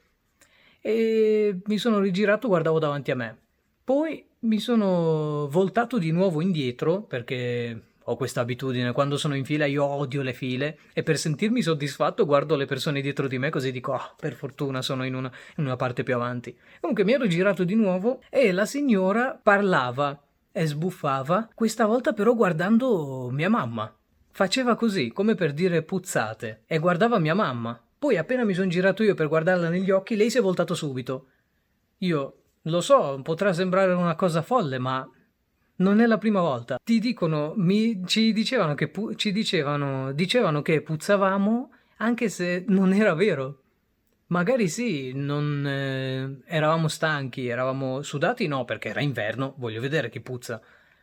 e 0.79 1.59
mi 1.65 1.77
sono 1.77 1.99
rigirato, 1.99 2.47
guardavo 2.47 2.79
davanti 2.79 3.11
a 3.11 3.15
me. 3.15 3.37
Poi 3.83 4.23
mi 4.41 4.59
sono 4.59 5.47
voltato 5.49 5.97
di 5.97 6.11
nuovo 6.11 6.41
indietro 6.41 7.01
perché 7.01 7.88
ho 8.09 8.15
questa 8.15 8.41
abitudine, 8.41 8.91
quando 8.91 9.17
sono 9.17 9.35
in 9.35 9.45
fila 9.45 9.65
io 9.65 9.83
odio 9.83 10.21
le 10.21 10.33
file 10.33 10.79
e 10.93 11.03
per 11.03 11.17
sentirmi 11.17 11.61
soddisfatto 11.61 12.25
guardo 12.25 12.55
le 12.55 12.65
persone 12.65 13.01
dietro 13.01 13.27
di 13.27 13.37
me 13.37 13.49
così 13.49 13.71
dico, 13.71 13.93
oh, 13.93 14.15
per 14.19 14.33
fortuna 14.33 14.81
sono 14.81 15.05
in 15.05 15.13
una, 15.13 15.31
in 15.57 15.65
una 15.65 15.75
parte 15.75 16.03
più 16.03 16.15
avanti. 16.15 16.57
Comunque 16.79 17.03
mi 17.03 17.13
ero 17.13 17.27
girato 17.27 17.63
di 17.63 17.75
nuovo 17.75 18.21
e 18.29 18.51
la 18.51 18.65
signora 18.65 19.39
parlava 19.41 20.19
e 20.51 20.65
sbuffava, 20.65 21.49
questa 21.53 21.85
volta 21.85 22.13
però 22.13 22.33
guardando 22.33 23.29
mia 23.31 23.49
mamma. 23.49 23.93
Faceva 24.31 24.75
così, 24.75 25.11
come 25.11 25.35
per 25.35 25.53
dire 25.53 25.83
puzzate, 25.83 26.63
e 26.65 26.79
guardava 26.79 27.19
mia 27.19 27.35
mamma. 27.35 27.79
Poi 27.99 28.17
appena 28.17 28.43
mi 28.43 28.53
sono 28.53 28.67
girato 28.67 29.03
io 29.03 29.13
per 29.13 29.27
guardarla 29.27 29.69
negli 29.69 29.91
occhi, 29.91 30.15
lei 30.15 30.29
si 30.29 30.37
è 30.37 30.41
voltato 30.41 30.73
subito. 30.73 31.27
Io 31.99 32.35
lo 32.63 32.81
so, 32.81 33.19
potrà 33.23 33.53
sembrare 33.53 33.93
una 33.93 34.15
cosa 34.15 34.41
folle, 34.41 34.79
ma 34.79 35.07
non 35.79 35.99
è 35.99 36.05
la 36.05 36.17
prima 36.17 36.41
volta. 36.41 36.79
Ti 36.83 36.99
dicono, 36.99 37.53
mi, 37.57 38.01
ci 38.05 38.31
dicevano 38.31 38.75
che, 38.75 38.87
pu- 38.87 39.15
ci 39.15 39.31
dicevano, 39.31 40.11
dicevano 40.13 40.61
che 40.61 40.81
puzzavamo 40.81 41.71
anche 41.97 42.29
se 42.29 42.63
non 42.67 42.93
era 42.93 43.13
vero. 43.13 43.63
Magari 44.27 44.67
sì, 44.67 45.11
non 45.13 45.65
eh, 45.65 46.41
eravamo 46.45 46.87
stanchi, 46.87 47.47
eravamo 47.47 48.01
sudati, 48.03 48.47
no, 48.47 48.63
perché 48.63 48.89
era 48.89 49.01
inverno, 49.01 49.55
voglio 49.57 49.81
vedere 49.81 50.09
chi 50.09 50.19
puzza. 50.19 50.61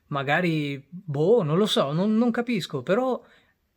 Magari, 0.09 0.85
boh, 0.89 1.43
non 1.43 1.59
lo 1.59 1.67
so, 1.67 1.93
non, 1.93 2.17
non 2.17 2.31
capisco, 2.31 2.83
però 2.83 3.21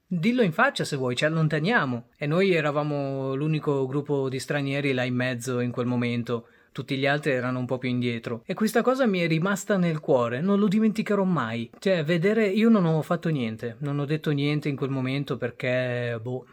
dillo 0.06 0.44
in 0.44 0.52
faccia 0.52 0.84
se 0.84 0.98
vuoi, 0.98 1.16
ci 1.16 1.26
allontaniamo. 1.26 2.10
E 2.18 2.28
noi 2.28 2.54
eravamo 2.54 3.34
l'unico 3.34 3.88
gruppo 3.88 4.30
di 4.30 4.40
stranieri 4.40 4.94
là 4.94 5.04
in 5.04 5.16
mezzo 5.16 5.62
in 5.62 5.72
quel 5.72 5.88
momento 5.88 6.48
tutti 6.72 6.98
gli 6.98 7.06
altri 7.06 7.32
erano 7.32 7.60
un 7.60 7.66
po' 7.66 7.78
più 7.78 7.90
indietro. 7.90 8.44
E 8.46 8.54
questa 8.54 8.82
cosa 8.82 9.06
mi 9.06 9.20
è 9.20 9.28
rimasta 9.28 9.78
nel 9.78 10.00
cuore, 10.00 10.42
non 10.42 10.60
lo 10.60 10.68
dimenticherò 10.68 11.24
mai. 11.24 11.70
Cioè, 11.78 12.04
vedere, 12.04 12.48
io 12.48 12.70
non 12.70 12.86
ho 12.86 13.02
fatto 13.02 13.30
niente, 13.30 13.76
non 13.80 14.00
ho 14.00 14.06
detto 14.06 14.32
niente 14.32 14.70
in 14.70 14.76
quel 14.76 14.90
momento 14.90 15.38
perché, 15.38 16.20
boh, 16.22 16.46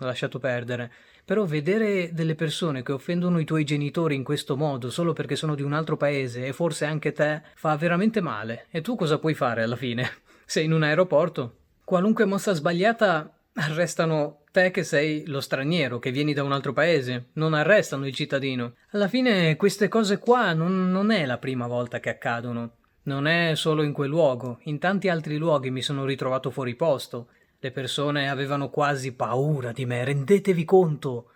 ho 0.00 0.04
lasciato 0.04 0.38
perdere. 0.38 0.92
Però 1.24 1.44
vedere 1.44 2.10
delle 2.14 2.34
persone 2.34 2.82
che 2.82 2.92
offendono 2.92 3.38
i 3.38 3.44
tuoi 3.44 3.64
genitori 3.64 4.14
in 4.14 4.24
questo 4.24 4.56
modo 4.56 4.88
solo 4.88 5.12
perché 5.12 5.36
sono 5.36 5.54
di 5.54 5.62
un 5.62 5.74
altro 5.74 5.98
paese 5.98 6.46
e 6.46 6.54
forse 6.54 6.86
anche 6.86 7.12
te 7.12 7.42
fa 7.54 7.76
veramente 7.76 8.22
male. 8.22 8.66
E 8.70 8.80
tu 8.80 8.96
cosa 8.96 9.18
puoi 9.18 9.34
fare 9.34 9.62
alla 9.62 9.76
fine? 9.76 10.08
Sei 10.46 10.64
in 10.64 10.72
un 10.72 10.82
aeroporto? 10.82 11.56
Qualunque 11.84 12.24
mossa 12.24 12.54
sbagliata 12.54 13.37
arrestano 13.58 14.42
te 14.52 14.70
che 14.70 14.84
sei 14.84 15.24
lo 15.26 15.40
straniero, 15.40 15.98
che 15.98 16.10
vieni 16.10 16.32
da 16.32 16.42
un 16.42 16.52
altro 16.52 16.72
paese, 16.72 17.26
non 17.34 17.54
arrestano 17.54 18.06
il 18.06 18.14
cittadino. 18.14 18.74
Alla 18.90 19.08
fine 19.08 19.56
queste 19.56 19.88
cose 19.88 20.18
qua 20.18 20.52
non, 20.52 20.90
non 20.90 21.10
è 21.10 21.26
la 21.26 21.38
prima 21.38 21.66
volta 21.66 22.00
che 22.00 22.10
accadono. 22.10 22.72
Non 23.02 23.26
è 23.26 23.54
solo 23.54 23.82
in 23.82 23.92
quel 23.92 24.10
luogo, 24.10 24.58
in 24.64 24.78
tanti 24.78 25.08
altri 25.08 25.38
luoghi 25.38 25.70
mi 25.70 25.82
sono 25.82 26.04
ritrovato 26.04 26.50
fuori 26.50 26.74
posto. 26.74 27.28
Le 27.58 27.70
persone 27.70 28.28
avevano 28.28 28.68
quasi 28.68 29.12
paura 29.12 29.72
di 29.72 29.86
me, 29.86 30.04
rendetevi 30.04 30.64
conto. 30.64 31.30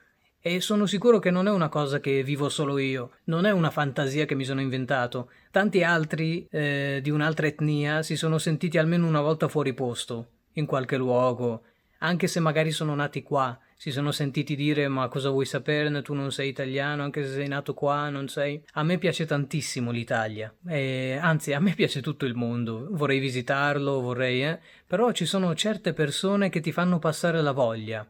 E 0.45 0.61
sono 0.61 0.87
sicuro 0.87 1.19
che 1.19 1.31
non 1.31 1.47
è 1.47 1.51
una 1.51 1.69
cosa 1.69 2.01
che 2.01 2.23
vivo 2.23 2.49
solo 2.49 2.79
io, 2.79 3.13
non 3.25 3.47
è 3.47 3.53
una 3.53 3.71
fantasia 3.71 4.27
che 4.27 4.35
mi 4.35 4.45
sono 4.45 4.61
inventato. 4.61 5.31
Tanti 5.51 5.83
altri 5.83 6.47
eh, 6.51 6.99
di 7.03 7.11
un'altra 7.11 7.47
etnia 7.47 8.03
si 8.03 8.17
sono 8.17 8.39
sentiti 8.39 8.77
almeno 8.77 9.07
una 9.07 9.21
volta 9.21 9.49
fuori 9.49 9.73
posto, 9.73 10.27
in 10.55 10.67
qualche 10.67 10.97
luogo, 10.97 11.63
anche 12.03 12.27
se 12.27 12.41
magari 12.41 12.71
sono 12.71 12.95
nati 12.95 13.23
qua, 13.23 13.59
si 13.77 13.91
sono 13.91 14.13
sentiti 14.13 14.55
dire 14.55 14.89
ma 14.89 15.09
cosa 15.09 15.31
vuoi 15.31 15.47
saperne, 15.47 16.03
tu 16.03 16.15
non 16.15 16.31
sei 16.31 16.49
italiano, 16.49 17.03
anche 17.03 17.25
se 17.25 17.33
sei 17.33 17.49
nato 17.49 17.75
qua, 17.75 18.09
non 18.09 18.29
sei... 18.29 18.63
A 18.75 18.83
me 18.83 18.99
piace 18.99 19.25
tantissimo 19.25 19.91
l'Italia, 19.91 20.53
e, 20.67 21.19
anzi 21.21 21.53
a 21.53 21.61
me 21.61 21.75
piace 21.77 22.01
tutto 22.01 22.25
il 22.25 22.35
mondo, 22.35 22.89
vorrei 22.91 23.19
visitarlo, 23.19 24.01
vorrei... 24.01 24.45
Eh? 24.45 24.59
Però 24.87 25.13
ci 25.13 25.25
sono 25.25 25.55
certe 25.55 25.93
persone 25.93 26.49
che 26.49 26.61
ti 26.61 26.73
fanno 26.73 26.99
passare 26.99 27.41
la 27.41 27.53
voglia, 27.53 28.07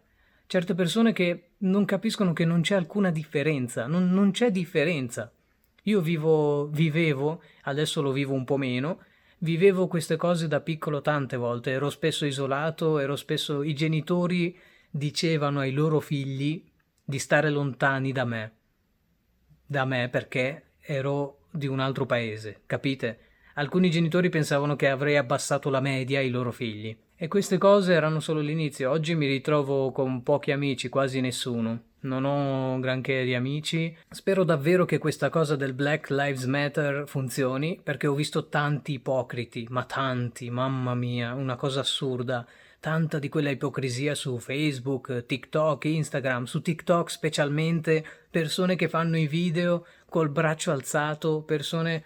certe 0.47 0.75
persone 0.75 1.13
che 1.13 1.51
non 1.59 1.85
capiscono 1.85 2.33
che 2.33 2.45
non 2.45 2.63
c'è 2.63 2.75
alcuna 2.75 3.11
differenza, 3.11 3.87
non, 3.87 4.11
non 4.11 4.31
c'è 4.31 4.51
differenza. 4.51 5.31
Io 5.85 6.01
vivo, 6.01 6.69
vivevo, 6.69 7.43
adesso 7.63 8.01
lo 8.03 8.13
vivo 8.13 8.33
un 8.33 8.45
po' 8.45 8.57
meno, 8.57 9.01
Vivevo 9.43 9.89
queste 9.89 10.17
cose 10.17 10.47
da 10.47 10.61
piccolo 10.61 11.01
tante 11.01 11.37
volte, 11.37 11.73
ero 11.73 11.91
spesso 11.91 12.25
isolato, 12.25 13.01
ero 13.01 13.17
spesso 13.17 13.65
i 13.65 13.75
genitori 13.75 14.57
dicevano 14.89 15.59
ai 15.59 15.73
loro 15.73 15.99
figli 15.99 16.65
di 17.03 17.19
stare 17.19 17.51
lontani 17.51 18.13
da 18.13 18.25
me. 18.25 18.53
Da 19.67 19.85
me 19.85 20.09
perché 20.09 20.75
ero 20.79 21.41
di 21.51 21.67
un 21.67 21.81
altro 21.81 22.07
paese, 22.07 22.61
capite? 22.67 23.19
Alcuni 23.55 23.91
genitori 23.91 24.29
pensavano 24.29 24.77
che 24.77 24.89
avrei 24.89 25.17
abbassato 25.17 25.71
la 25.71 25.81
media 25.81 26.21
ai 26.21 26.31
loro 26.31 26.53
figli. 26.53 26.97
E 27.17 27.27
queste 27.27 27.59
cose 27.59 27.95
erano 27.95 28.21
solo 28.21 28.39
l'inizio. 28.39 28.93
Oggi 28.93 29.17
mi 29.17 29.27
ritrovo 29.27 29.91
con 29.91 30.23
pochi 30.23 30.53
amici, 30.53 30.89
quasi 30.89 31.21
nessuno 31.21 31.91
non 32.03 32.25
ho 32.25 32.81
granché 32.81 33.25
di 33.25 33.35
amici. 33.35 33.95
Spero 34.11 34.45
davvero 34.45 34.85
che 34.85 34.99
questa 34.99 35.29
cosa 35.29 35.57
del 35.57 35.73
Black 35.73 36.11
Lives 36.11 36.45
Matter 36.45 37.07
funzioni, 37.07 37.79
perché 37.83 38.07
ho 38.07 38.15
visto 38.15 38.49
tanti 38.49 38.95
ipocriti, 38.95 39.67
ma 39.71 39.85
tanti, 39.85 40.51
mamma 40.51 40.95
mia, 40.95 41.35
una 41.35 41.57
cosa 41.57 41.81
assurda. 41.81 42.47
Tanta 42.81 43.21
di 43.21 43.29
quella 43.29 43.51
ipocrisia 43.51 44.15
su 44.17 44.39
Facebook, 44.39 45.25
TikTok, 45.25 45.85
Instagram, 45.85 46.45
su 46.45 46.63
TikTok 46.63 47.11
specialmente, 47.11 48.05
persone 48.29 48.75
che 48.75 48.89
fanno 48.89 49.17
i 49.17 49.29
video 49.29 49.87
col 50.09 50.31
braccio 50.31 50.73
alzato, 50.73 51.43
persone 51.43 52.03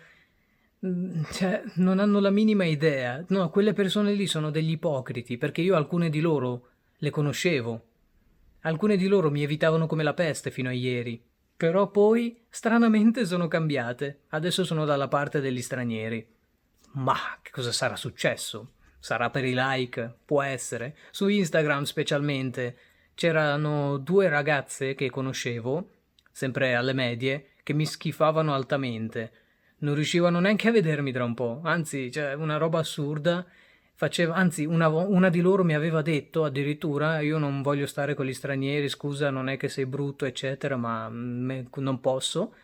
mm, 0.84 1.22
cioè, 1.32 1.62
non 1.76 1.98
hanno 1.98 2.20
la 2.20 2.28
minima 2.28 2.66
idea. 2.66 3.24
No, 3.28 3.48
quelle 3.48 3.72
persone 3.72 4.12
lì 4.12 4.26
sono 4.26 4.50
degli 4.50 4.72
ipocriti, 4.72 5.38
perché 5.38 5.62
io 5.62 5.76
alcune 5.76 6.10
di 6.10 6.20
loro 6.20 6.68
le 6.98 7.10
conoscevo 7.10 7.82
Alcune 8.66 8.96
di 8.96 9.06
loro 9.06 9.30
mi 9.30 9.44
evitavano 9.44 9.86
come 9.86 10.02
la 10.02 10.12
peste 10.12 10.50
fino 10.50 10.68
a 10.68 10.72
ieri, 10.72 11.22
però 11.56 11.88
poi 11.88 12.36
stranamente 12.48 13.24
sono 13.24 13.46
cambiate. 13.46 14.22
Adesso 14.30 14.64
sono 14.64 14.84
dalla 14.84 15.06
parte 15.06 15.40
degli 15.40 15.62
stranieri. 15.62 16.26
Ma 16.94 17.16
che 17.42 17.52
cosa 17.52 17.70
sarà 17.70 17.94
successo? 17.94 18.72
Sarà 18.98 19.30
per 19.30 19.44
i 19.44 19.54
like? 19.56 20.16
Può 20.24 20.42
essere. 20.42 20.96
Su 21.12 21.28
Instagram 21.28 21.84
specialmente 21.84 22.76
c'erano 23.14 23.98
due 23.98 24.28
ragazze 24.28 24.96
che 24.96 25.10
conoscevo, 25.10 25.90
sempre 26.32 26.74
alle 26.74 26.92
medie, 26.92 27.50
che 27.62 27.72
mi 27.72 27.86
schifavano 27.86 28.52
altamente. 28.52 29.30
Non 29.78 29.94
riuscivano 29.94 30.40
neanche 30.40 30.66
a 30.66 30.72
vedermi 30.72 31.12
tra 31.12 31.22
un 31.22 31.34
po', 31.34 31.60
anzi, 31.62 32.10
cioè, 32.10 32.32
una 32.32 32.56
roba 32.56 32.80
assurda 32.80 33.46
faceva, 33.96 34.34
anzi 34.34 34.66
una, 34.66 34.88
una, 34.88 35.30
di 35.30 35.40
loro 35.40 35.64
mi 35.64 35.74
aveva 35.74 36.02
detto 36.02 36.44
addirittura 36.44 37.20
io 37.20 37.38
non 37.38 37.62
voglio 37.62 37.86
stare 37.86 38.14
con 38.14 38.26
gli 38.26 38.34
stranieri, 38.34 38.90
scusa 38.90 39.30
non 39.30 39.48
è 39.48 39.56
che 39.56 39.68
sei 39.68 39.86
brutto 39.86 40.26
eccetera, 40.26 40.76
ma 40.76 41.08
me, 41.08 41.66
non 41.76 42.00
posso, 42.00 42.54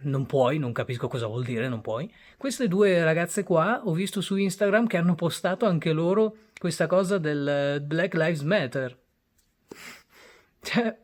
non 0.00 0.26
puoi, 0.26 0.58
non 0.58 0.72
capisco 0.72 1.06
cosa 1.06 1.26
vuol 1.28 1.44
dire 1.44 1.68
non 1.68 1.80
puoi. 1.80 2.12
Queste 2.36 2.66
due 2.66 3.02
ragazze 3.04 3.44
qua 3.44 3.82
ho 3.84 3.92
visto 3.92 4.20
su 4.20 4.36
Instagram 4.36 4.88
che 4.88 4.96
hanno 4.96 5.14
postato 5.14 5.64
anche 5.64 5.92
loro 5.92 6.36
questa 6.58 6.88
cosa 6.88 7.18
del 7.18 7.80
Black 7.86 8.14
Lives 8.14 8.42
Matter. 8.42 8.98
Cioè, 10.60 10.98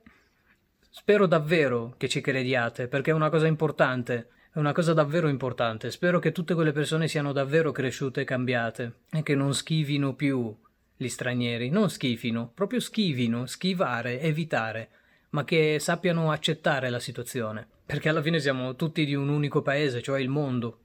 spero 0.90 1.26
davvero 1.26 1.94
che 1.96 2.08
ci 2.08 2.20
crediate 2.20 2.88
perché 2.88 3.12
è 3.12 3.14
una 3.14 3.30
cosa 3.30 3.46
importante. 3.46 4.30
Una 4.60 4.72
cosa 4.72 4.92
davvero 4.92 5.28
importante. 5.28 5.90
Spero 5.90 6.18
che 6.18 6.32
tutte 6.32 6.52
quelle 6.52 6.72
persone 6.72 7.08
siano 7.08 7.32
davvero 7.32 7.72
cresciute 7.72 8.20
e 8.20 8.24
cambiate 8.24 8.92
e 9.10 9.22
che 9.22 9.34
non 9.34 9.54
schivino 9.54 10.14
più 10.14 10.54
gli 10.94 11.08
stranieri. 11.08 11.70
Non 11.70 11.88
schifino, 11.88 12.52
proprio 12.54 12.78
schivino, 12.78 13.46
schivare, 13.46 14.20
evitare, 14.20 14.90
ma 15.30 15.44
che 15.44 15.78
sappiano 15.80 16.30
accettare 16.30 16.90
la 16.90 16.98
situazione. 16.98 17.66
Perché 17.86 18.10
alla 18.10 18.20
fine 18.20 18.38
siamo 18.38 18.76
tutti 18.76 19.06
di 19.06 19.14
un 19.14 19.30
unico 19.30 19.62
paese, 19.62 20.02
cioè 20.02 20.20
il 20.20 20.28
mondo. 20.28 20.78